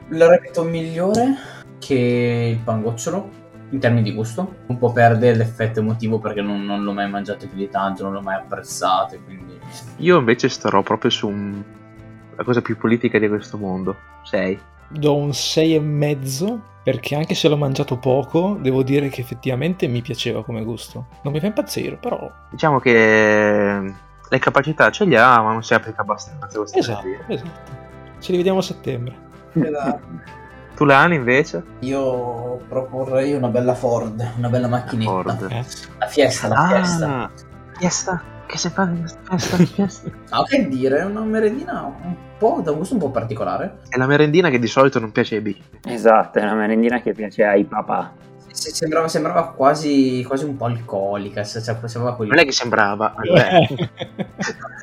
Lo 0.08 0.30
reputo 0.30 0.62
migliore 0.64 1.36
che 1.78 2.56
il 2.56 2.64
pangocciolo 2.64 3.28
in 3.70 3.78
termini 3.78 4.02
di 4.08 4.14
gusto. 4.14 4.54
Un 4.68 4.78
po' 4.78 4.90
perde 4.90 5.34
l'effetto 5.34 5.80
emotivo 5.80 6.18
perché 6.18 6.40
non, 6.40 6.64
non 6.64 6.82
l'ho 6.82 6.94
mai 6.94 7.10
mangiato 7.10 7.46
più 7.46 7.58
di 7.58 7.68
tanto, 7.68 8.02
non 8.02 8.14
l'ho 8.14 8.22
mai 8.22 8.36
apprezzato. 8.36 9.18
Quindi 9.22 9.58
Io 9.98 10.18
invece 10.18 10.48
starò 10.48 10.80
proprio 10.80 11.10
su 11.10 11.28
un- 11.28 11.62
la 12.34 12.42
cosa 12.42 12.62
più 12.62 12.78
politica 12.78 13.18
di 13.18 13.28
questo 13.28 13.58
mondo. 13.58 13.94
6. 14.22 14.58
Do 14.88 15.16
un 15.16 15.28
6,5 15.34 16.58
perché 16.84 17.16
anche 17.16 17.34
se 17.34 17.48
l'ho 17.48 17.58
mangiato 17.58 17.98
poco, 17.98 18.56
devo 18.62 18.82
dire 18.82 19.10
che 19.10 19.20
effettivamente 19.20 19.88
mi 19.88 20.00
piaceva 20.00 20.42
come 20.42 20.64
gusto. 20.64 21.08
Non 21.22 21.34
mi 21.34 21.40
fa 21.40 21.46
impazzire, 21.46 21.96
però... 21.96 22.30
Diciamo 22.50 22.78
che 22.78 23.92
le 24.28 24.38
capacità 24.38 24.90
ce 24.90 25.04
le 25.04 25.18
ha, 25.18 25.40
ma 25.40 25.52
non 25.52 25.62
si 25.62 25.74
applica 25.74 26.02
abbastanza. 26.02 26.46
questa 26.58 26.78
Esatto, 26.78 27.06
esatto. 27.28 27.82
Ci 28.18 28.30
rivediamo 28.32 28.58
a 28.58 28.62
settembre. 28.62 29.16
Tu 30.74 30.84
Lani 30.84 31.14
invece? 31.14 31.62
io 31.80 32.60
proporrei 32.68 33.32
una 33.34 33.48
bella 33.48 33.74
Ford, 33.74 34.32
una 34.36 34.48
bella 34.48 34.66
macchinetta. 34.66 35.10
Ford. 35.10 35.50
Eh. 35.50 35.64
La 35.98 36.06
fiesta, 36.06 36.48
la 36.48 36.66
fiesta. 36.66 37.06
Ah, 37.06 37.30
fiesta. 37.78 38.22
Che 38.46 38.58
si 38.58 38.68
fa 38.70 38.84
di 38.84 38.98
questa 38.98 39.20
festa? 39.38 39.56
fiesta? 39.56 40.10
No, 40.30 40.42
che 40.48 40.68
dire, 40.68 40.98
è 40.98 41.04
una 41.04 41.20
merendina 41.20 41.82
un 41.84 42.16
po' 42.36 42.60
da 42.62 42.72
gusto 42.72 42.94
un 42.94 43.00
po' 43.00 43.10
particolare. 43.10 43.78
È 43.88 43.96
la 43.96 44.06
merendina 44.06 44.50
che 44.50 44.58
di 44.58 44.66
solito 44.66 44.98
non 44.98 45.12
piace 45.12 45.36
ai 45.36 45.40
bimbi. 45.40 45.62
Esatto, 45.86 46.38
è 46.38 46.42
una 46.42 46.54
merendina 46.54 47.00
che 47.00 47.12
piace 47.12 47.44
ai 47.44 47.64
papà. 47.64 48.12
Se- 48.54 48.70
Sembrava, 48.72 49.08
sembrava 49.08 49.48
quasi, 49.48 50.22
quasi 50.26 50.44
un 50.44 50.56
po' 50.56 50.66
alcolica, 50.66 51.42
se- 51.42 51.60
cioè, 51.60 51.76
sembrava 51.88 52.14
quel... 52.16 52.28
Non 52.28 52.38
è 52.38 52.44
che 52.44 52.52
sembrava. 52.52 53.14
eh, 53.20 53.66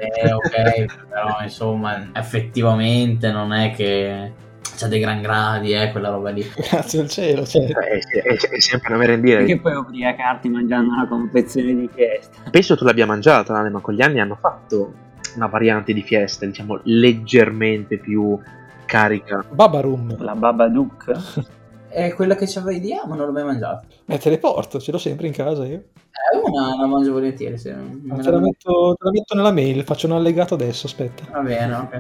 Eh, 0.02 0.32
ok, 0.34 0.86
però 1.08 1.38
insomma, 1.42 2.10
effettivamente 2.14 3.32
non 3.32 3.54
è 3.54 3.72
che 3.72 4.32
c'ha 4.76 4.88
dei 4.88 5.00
gran 5.00 5.22
gradi, 5.22 5.74
eh, 5.74 5.92
quella 5.92 6.10
roba 6.10 6.32
lì. 6.32 6.44
Grazie 6.70 7.00
al 7.02 7.08
cielo, 7.10 7.46
cioè. 7.46 7.66
È, 7.68 8.00
è- 8.00 8.50
è 8.50 8.60
sempre 8.60 8.90
una 8.90 8.98
merendina. 8.98 9.38
Perché 9.38 9.60
puoi 9.60 9.76
ubriacarti 9.76 10.50
mangiando 10.50 10.92
una 10.92 11.08
confezione 11.08 11.74
di 11.74 11.90
fiesta. 11.94 12.50
Penso 12.50 12.76
tu 12.76 12.84
l'abbia 12.84 13.06
mangiata, 13.06 13.54
ma 13.70 13.80
con 13.80 13.94
gli 13.94 14.02
anni 14.02 14.20
hanno 14.20 14.36
fatto 14.40 14.92
una 15.36 15.48
variante 15.48 15.94
di 15.94 16.02
fiesta, 16.02 16.46
diciamo, 16.46 16.82
leggermente 16.84 17.98
più 18.00 18.38
carica. 18.86 19.46
Babaroom. 19.50 20.18
La 20.22 20.36
Babadook. 20.36 21.12
È 21.92 22.14
quella 22.14 22.36
che 22.36 22.46
c'avevi 22.48 22.80
di 22.80 22.94
ma 23.06 23.16
non 23.16 23.26
l'ho 23.28 23.32
mai 23.34 23.44
mangiata. 23.44 23.86
Eh, 24.06 24.18
te 24.18 24.30
le 24.30 24.38
porto, 24.38 24.80
ce 24.80 24.92
l'ho 24.92 24.98
sempre 24.98 25.28
in 25.28 25.34
casa 25.34 25.66
io. 25.66 25.76
Eh, 25.76 26.38
una 26.42 26.76
la 26.80 26.88
mangio 26.88 27.12
volentieri, 27.12 27.58
se 27.58 27.74
me 27.74 28.22
Te 28.22 28.32
la, 28.32 28.40
metto, 28.40 28.96
te 28.98 29.06
la 29.06 29.12
metto 29.12 29.36
nella 29.36 29.52
mail, 29.52 29.84
faccio 29.84 30.08
un 30.08 30.14
allegato 30.14 30.54
adesso, 30.54 30.88
aspetta. 30.88 31.24
Va 31.32 31.42
bene, 31.42 31.74
ok. 31.74 32.00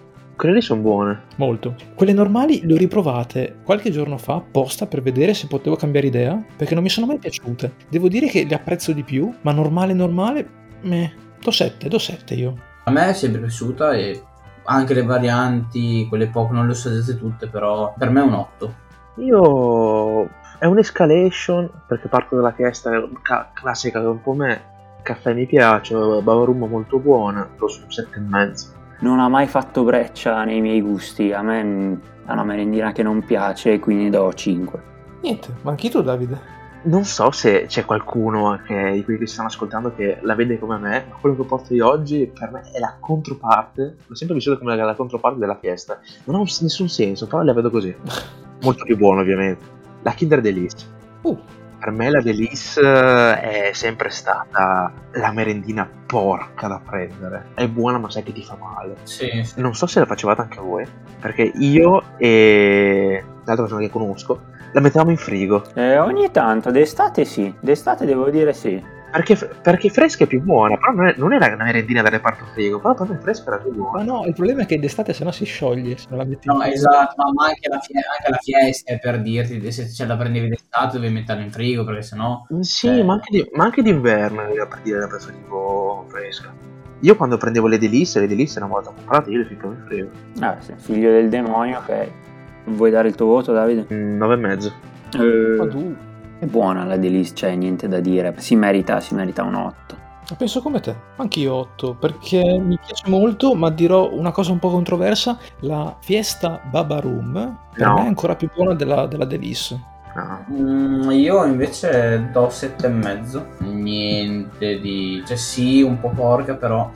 Quelle 0.36 0.54
lì 0.54 0.60
sono 0.60 0.80
buone. 0.80 1.22
Molto. 1.36 1.74
Quelle 1.94 2.12
normali 2.12 2.66
le 2.66 2.74
ho 2.74 2.76
riprovate 2.76 3.56
qualche 3.64 3.90
giorno 3.90 4.18
fa 4.18 4.34
apposta 4.34 4.86
per 4.86 5.00
vedere 5.00 5.34
se 5.34 5.46
potevo 5.46 5.76
cambiare 5.76 6.08
idea, 6.08 6.44
perché 6.56 6.74
non 6.74 6.82
mi 6.82 6.88
sono 6.88 7.06
mai 7.06 7.18
piaciute. 7.18 7.74
Devo 7.88 8.08
dire 8.08 8.26
che 8.26 8.44
le 8.44 8.54
apprezzo 8.54 8.92
di 8.92 9.04
più, 9.04 9.32
ma 9.42 9.52
normale 9.52 9.92
normale, 9.92 10.48
meh, 10.80 11.12
do 11.40 11.50
7, 11.50 11.88
do 11.88 11.98
7 11.98 12.34
io. 12.34 12.56
A 12.84 12.90
me 12.90 13.08
è 13.08 13.12
sempre 13.12 13.40
piaciuta 13.40 13.92
e 13.92 14.20
anche 14.64 14.94
le 14.94 15.02
varianti, 15.02 16.06
quelle 16.08 16.28
poche, 16.28 16.52
non 16.52 16.64
le 16.64 16.72
ho 16.72 16.74
assaggiate 16.74 17.16
tutte, 17.16 17.46
però 17.46 17.94
per 17.96 18.10
me 18.10 18.20
è 18.20 18.24
un 18.24 18.34
8. 18.34 18.74
Io 19.16 20.28
è 20.58 20.64
un'escalation 20.64 21.68
perché 21.86 22.08
parto 22.08 22.36
dalla 22.36 22.52
fiesta 22.52 22.90
ca- 23.20 23.50
classica 23.52 24.00
che 24.00 24.06
un 24.06 24.22
po' 24.22 24.32
me. 24.32 24.70
Caffè 25.02 25.34
mi 25.34 25.46
piace, 25.46 25.94
Bavarum 25.94 26.64
molto 26.64 26.98
buona, 26.98 27.48
lo 27.56 27.68
su 27.68 27.82
un 27.82 27.88
7,5. 27.88 28.80
Non 29.00 29.18
ha 29.18 29.28
mai 29.28 29.48
fatto 29.48 29.82
breccia 29.82 30.44
nei 30.44 30.60
miei 30.60 30.80
gusti. 30.80 31.32
A 31.32 31.42
me 31.42 32.00
è 32.24 32.30
una 32.30 32.44
merendina 32.44 32.92
che 32.92 33.02
non 33.02 33.24
piace, 33.24 33.80
quindi 33.80 34.08
do 34.10 34.32
5. 34.32 34.82
Niente, 35.22 35.48
ma 35.62 35.70
anche 35.70 35.90
tu 35.90 36.00
Davide. 36.02 36.60
Non 36.84 37.04
so 37.04 37.30
se 37.32 37.66
c'è 37.66 37.84
qualcuno 37.84 38.60
che, 38.64 38.92
di 38.92 39.04
quelli 39.04 39.20
che 39.20 39.26
stanno 39.26 39.48
ascoltando 39.48 39.94
che 39.94 40.18
la 40.22 40.34
vede 40.34 40.58
come 40.58 40.78
me, 40.78 41.04
ma 41.08 41.16
quello 41.20 41.36
che 41.36 41.44
porto 41.44 41.74
io 41.74 41.88
oggi 41.88 42.30
per 42.32 42.50
me 42.50 42.62
è 42.72 42.78
la 42.78 42.96
controparte. 42.98 43.96
L'ho 44.06 44.14
sempre 44.14 44.36
vissuto 44.36 44.58
come 44.58 44.74
la, 44.74 44.84
la 44.84 44.94
controparte 44.94 45.38
della 45.38 45.58
fiesta. 45.58 46.00
Non 46.24 46.36
ha 46.36 46.38
nessun 46.40 46.88
senso, 46.88 47.26
però 47.26 47.42
la 47.42 47.52
vedo 47.52 47.70
così. 47.70 47.94
Molto 48.62 48.84
più 48.84 48.96
buono, 48.96 49.20
ovviamente. 49.20 49.64
La 50.02 50.12
Kinder 50.12 50.40
Delice. 50.40 50.86
Uh, 51.22 51.38
Per 51.78 51.90
me 51.90 52.10
la 52.10 52.20
Delice 52.20 52.80
è 52.80 53.70
sempre 53.72 54.10
stata 54.10 54.92
la 55.10 55.32
merendina 55.32 55.88
porca 56.06 56.68
da 56.68 56.80
prendere. 56.84 57.46
È 57.54 57.66
buona, 57.66 57.98
ma 57.98 58.08
sai 58.08 58.22
che 58.22 58.32
ti 58.32 58.44
fa 58.44 58.56
male. 58.56 58.98
Sì, 59.02 59.42
sì. 59.42 59.60
Non 59.60 59.74
so 59.74 59.86
se 59.86 59.98
la 59.98 60.06
facevate 60.06 60.42
anche 60.42 60.60
voi, 60.60 60.86
perché 61.18 61.42
io 61.42 62.02
e 62.18 63.20
l'altra 63.44 63.64
persona 63.64 63.80
che 63.80 63.90
conosco 63.90 64.42
la 64.72 64.80
mettevamo 64.80 65.10
in 65.10 65.16
frigo. 65.16 65.64
Eh, 65.74 65.98
ogni 65.98 66.30
tanto, 66.30 66.70
d'estate 66.70 67.24
sì. 67.24 67.52
D'estate 67.58 68.04
devo 68.06 68.30
dire 68.30 68.52
sì. 68.52 68.80
Perché, 69.12 69.36
perché 69.36 69.90
fresca 69.90 70.24
è 70.24 70.26
più 70.26 70.40
buona, 70.42 70.76
però 70.78 70.92
non 70.92 71.06
è, 71.08 71.14
non 71.18 71.32
è 71.34 71.38
la 71.38 71.52
una 71.54 71.64
merendina 71.64 72.00
da 72.00 72.08
reparto 72.08 72.46
frigo, 72.54 72.80
però 72.80 72.94
per 72.94 73.08
me 73.10 73.18
fresca 73.20 73.48
era 73.52 73.58
più 73.62 73.70
ma 73.70 73.76
buona. 73.76 74.02
no, 74.04 74.24
il 74.24 74.32
problema 74.32 74.62
è 74.62 74.66
che 74.66 74.78
d'estate 74.78 75.12
sennò 75.12 75.30
si 75.30 75.44
scioglie 75.44 75.98
se 75.98 76.06
non 76.08 76.18
la 76.18 76.24
metti 76.24 76.48
in 76.48 76.56
No, 76.56 76.62
esatto, 76.62 77.14
ma 77.16 77.30
ma 77.34 77.46
anche 77.48 77.68
la, 77.68 77.78
fie- 77.78 77.96
anche 78.00 78.30
la 78.30 78.38
fiesta 78.38 78.90
è 78.92 78.98
per 78.98 79.20
dirti, 79.20 79.70
se 79.70 79.88
ce 79.90 80.06
la 80.06 80.16
prendevi 80.16 80.48
d'estate 80.48 80.96
dovevi 80.96 81.12
metterla 81.12 81.42
in 81.42 81.50
frigo, 81.50 81.84
perché 81.84 82.00
sennò... 82.02 82.46
Sì, 82.60 82.88
Eh. 82.88 83.04
ma, 83.04 83.12
anche 83.12 83.28
di- 83.30 83.48
ma 83.52 83.64
anche 83.64 83.82
d'inverno 83.82 84.48
era 84.48 84.66
per 84.66 84.80
dire 84.82 84.98
la 85.00 85.08
persona 85.08 85.34
tipo 85.36 86.06
fresca. 86.08 86.50
Io 87.00 87.14
quando 87.16 87.36
prendevo 87.36 87.66
le 87.66 87.78
delizie, 87.78 88.20
le 88.22 88.28
delizie 88.28 88.62
una 88.62 88.70
volta 88.70 88.92
comprate, 88.94 89.30
io 89.30 89.38
le 89.38 89.44
ficcavo 89.44 89.72
in 89.74 89.82
frigo. 89.86 90.08
Ah, 90.40 90.56
sì, 90.60 90.72
figlio 90.78 91.10
del 91.10 91.28
demonio, 91.28 91.78
ok. 91.78 92.08
Vuoi 92.64 92.90
dare 92.90 93.08
il 93.08 93.14
tuo 93.14 93.26
voto, 93.26 93.52
Davide? 93.52 93.86
Mm, 93.92 94.16
Nove 94.16 94.34
e 94.34 94.36
mezzo. 94.38 94.72
Ma 95.16 95.22
Eh, 95.22 95.68
tu, 95.68 95.94
è 96.42 96.46
buona 96.46 96.84
la 96.84 96.96
Delice, 96.96 97.34
c'è 97.34 97.54
niente 97.54 97.86
da 97.86 98.00
dire. 98.00 98.34
Si 98.38 98.56
merita, 98.56 98.98
si 98.98 99.14
merita 99.14 99.44
un 99.44 99.54
8. 99.54 99.96
penso 100.36 100.60
come 100.60 100.80
te, 100.80 100.92
anch'io 101.16 101.54
8, 101.54 101.94
perché 101.94 102.58
mi 102.58 102.76
piace 102.84 103.08
molto, 103.08 103.54
ma 103.54 103.70
dirò 103.70 104.10
una 104.12 104.32
cosa 104.32 104.50
un 104.50 104.58
po' 104.58 104.70
controversa, 104.70 105.38
la 105.60 105.94
fiesta 106.00 106.60
Babaroom 106.68 107.58
per 107.72 107.86
No. 107.86 107.94
me 107.94 108.02
è 108.02 108.06
ancora 108.06 108.34
più 108.34 108.48
buona 108.52 108.74
della, 108.74 109.06
della 109.06 109.24
Delice. 109.24 109.80
No. 110.16 110.44
Mm, 110.50 111.10
io 111.12 111.44
invece 111.44 112.28
do 112.32 112.50
sette 112.50 112.86
e 112.86 112.90
mezzo. 112.90 113.46
Niente 113.58 114.80
di... 114.80 115.22
Cioè 115.24 115.36
sì, 115.36 115.80
un 115.82 116.00
po' 116.00 116.10
porca, 116.10 116.54
però... 116.54 116.90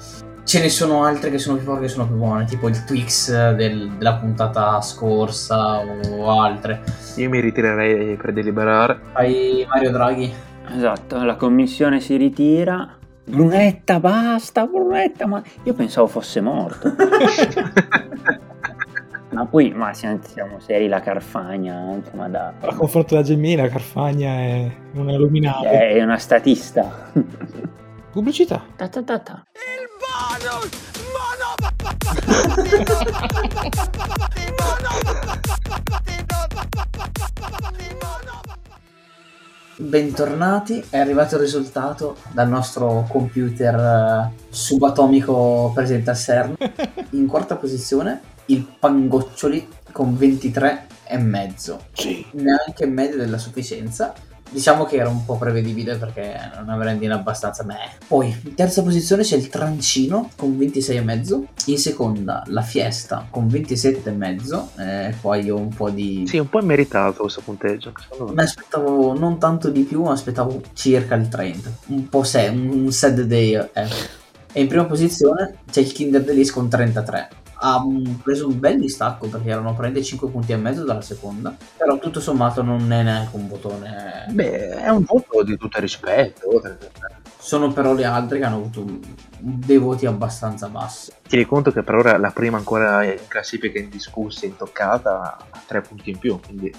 Ce 0.46 0.60
ne 0.60 0.68
sono 0.68 1.02
altre 1.02 1.30
che 1.32 1.38
sono 1.38 1.56
più 1.56 1.66
porche 1.66 1.86
e 1.86 1.88
sono 1.88 2.06
più 2.06 2.14
buone, 2.14 2.44
tipo 2.44 2.68
il 2.68 2.84
Twix 2.84 3.32
del- 3.56 3.90
della 3.98 4.14
puntata 4.14 4.80
scorsa 4.80 5.78
o 5.80 6.40
altre. 6.40 6.82
Io 7.16 7.28
mi 7.28 7.40
ritirerei 7.40 8.14
per 8.14 8.32
deliberare. 8.32 8.96
Fai 9.12 9.66
Mario 9.68 9.90
Draghi. 9.90 10.32
Esatto, 10.72 11.20
la 11.24 11.34
commissione 11.34 11.98
si 11.98 12.16
ritira. 12.16 12.96
Brunetta, 13.24 13.98
basta, 13.98 14.66
Brunetta, 14.66 15.26
ma 15.26 15.42
io 15.64 15.74
pensavo 15.74 16.06
fosse 16.06 16.40
morto. 16.40 16.94
ma 19.32 19.46
poi, 19.46 19.72
ma 19.74 19.92
siamo, 19.94 20.20
seri, 20.58 20.86
la 20.86 21.00
Carfagna, 21.00 21.92
insomma, 21.92 22.28
da... 22.28 22.52
A 22.60 22.72
confronto 22.72 23.14
della 23.16 23.26
Gemmina, 23.26 23.66
Carfagna 23.66 24.30
è 24.30 24.70
una 24.92 25.10
illuminata. 25.10 25.70
È 25.70 26.00
una 26.00 26.18
statista. 26.18 27.10
Pubblicità. 28.16 28.64
Ta 28.76 28.88
ta 28.88 29.02
ta 29.02 29.18
ta. 29.18 29.44
Bentornati, 39.76 40.82
è 40.88 40.96
arrivato 40.96 41.34
il 41.34 41.42
risultato 41.42 42.16
dal 42.32 42.48
nostro 42.48 43.04
computer 43.06 43.74
eh, 43.74 44.44
subatomico 44.48 45.72
presente 45.74 46.08
al 46.08 46.16
CERN. 46.16 46.56
In 47.10 47.26
quarta 47.26 47.56
posizione 47.56 48.20
il 48.46 48.66
Pangoccioli 48.78 49.68
con 49.92 50.16
23 50.16 50.86
e 51.04 51.18
mezzo. 51.18 51.88
Sì. 51.92 52.24
Neanche 52.30 52.86
media 52.86 53.16
della 53.16 53.36
sufficienza. 53.36 54.14
Diciamo 54.48 54.84
che 54.84 54.96
era 54.96 55.08
un 55.08 55.24
po' 55.24 55.36
prevedibile 55.36 55.96
perché 55.96 56.34
è 56.34 56.50
una 56.62 56.76
merendina 56.76 57.16
abbastanza 57.16 57.64
meh. 57.64 57.90
Poi, 58.06 58.34
in 58.44 58.54
terza 58.54 58.82
posizione 58.82 59.22
c'è 59.22 59.36
il 59.36 59.48
Trancino 59.48 60.30
con 60.36 60.56
26,5. 60.56 61.44
In 61.66 61.78
seconda 61.78 62.42
la 62.46 62.62
Fiesta 62.62 63.26
con 63.28 63.46
27,5. 63.46 64.66
Eh, 64.78 65.14
qua 65.20 65.36
io 65.36 65.56
ho 65.56 65.60
un 65.60 65.74
po' 65.74 65.90
di... 65.90 66.24
Sì, 66.26 66.38
un 66.38 66.48
po' 66.48 66.60
immeritato 66.60 67.22
questo 67.22 67.42
punteggio. 67.42 67.92
Mi 68.32 68.42
aspettavo 68.42 69.18
non 69.18 69.38
tanto 69.38 69.68
di 69.68 69.82
più, 69.82 70.02
ma 70.02 70.12
aspettavo 70.12 70.60
circa 70.72 71.14
il 71.16 71.28
30. 71.28 71.70
Un 71.88 72.08
po' 72.08 72.22
se, 72.22 72.48
un, 72.48 72.68
un 72.84 72.92
sad 72.92 73.20
day. 73.22 73.54
eh. 73.54 73.88
E 74.52 74.60
in 74.62 74.68
prima 74.68 74.84
posizione 74.86 75.58
c'è 75.70 75.80
il 75.80 75.92
Kinder 75.92 76.22
Delice 76.24 76.52
con 76.52 76.68
33. 76.68 77.28
Ha 77.58 77.82
preso 78.22 78.48
un 78.48 78.58
bel 78.58 78.78
distacco 78.78 79.28
perché 79.28 79.50
erano 79.50 79.74
prende 79.74 80.02
5 80.02 80.28
punti 80.28 80.52
e 80.52 80.56
mezzo 80.56 80.84
dalla 80.84 81.00
seconda. 81.00 81.56
Però 81.76 81.98
tutto 81.98 82.20
sommato 82.20 82.62
non 82.62 82.92
è 82.92 83.02
neanche 83.02 83.36
un 83.36 83.48
bottone. 83.48 84.26
Beh, 84.30 84.76
è 84.82 84.88
un 84.88 85.04
voto 85.04 85.42
di 85.42 85.56
tutto 85.56 85.80
rispetto. 85.80 86.62
Sono 87.38 87.72
però 87.72 87.94
le 87.94 88.04
altre 88.04 88.38
che 88.38 88.44
hanno 88.44 88.56
avuto 88.56 88.84
dei 89.38 89.78
voti 89.78 90.04
abbastanza 90.06 90.68
bassi. 90.68 91.12
Tieni 91.28 91.44
conto 91.44 91.70
che 91.70 91.82
per 91.82 91.94
ora 91.94 92.18
la 92.18 92.30
prima 92.30 92.56
ancora 92.56 93.04
in 93.04 93.20
classifica 93.28 93.78
indiscussa, 93.78 94.46
intoccata, 94.46 95.36
ha 95.50 95.62
tre 95.64 95.80
punti 95.80 96.10
in 96.10 96.18
più, 96.18 96.40
quindi... 96.40 96.72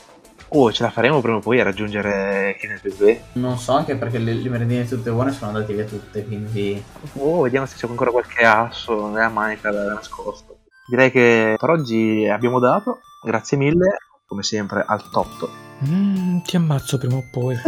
Oh, 0.49 0.71
ce 0.71 0.83
la 0.83 0.89
faremo 0.89 1.19
prima 1.19 1.37
o 1.37 1.41
poi 1.41 1.59
a 1.59 1.63
raggiungere 1.63 2.55
Kenneth 2.59 2.81
Bebé. 2.81 3.21
Non 3.33 3.57
so 3.57 3.73
anche 3.73 3.95
perché 3.95 4.17
le, 4.17 4.33
le 4.33 4.49
merendine 4.49 4.87
tutte 4.87 5.11
buone 5.11 5.33
sono 5.33 5.51
andate 5.51 5.73
via 5.73 5.83
tutte, 5.83 6.23
quindi 6.23 6.81
Oh, 7.13 7.41
vediamo 7.41 7.65
se 7.65 7.75
c'è 7.75 7.87
ancora 7.87 8.11
qualche 8.11 8.45
asso 8.45 9.09
nella 9.09 9.29
manica 9.29 9.71
da 9.71 9.93
nascosto. 9.93 10.56
Direi 10.87 11.11
che 11.11 11.55
per 11.59 11.69
oggi 11.69 12.25
abbiamo 12.27 12.59
dato. 12.59 12.99
Grazie 13.21 13.57
mille, 13.57 13.97
come 14.25 14.41
sempre, 14.41 14.83
al 14.87 15.09
top. 15.09 15.49
Mm, 15.85 16.39
ti 16.39 16.55
ammazzo 16.55 16.97
prima 16.97 17.15
o 17.15 17.23
poi. 17.29 17.55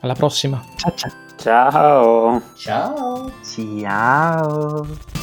Alla 0.00 0.14
prossima. 0.14 0.64
Ciao 0.76 0.94
ciao. 0.94 1.10
Ciao. 1.36 2.42
ciao! 2.54 3.32
Ciao! 3.42 5.21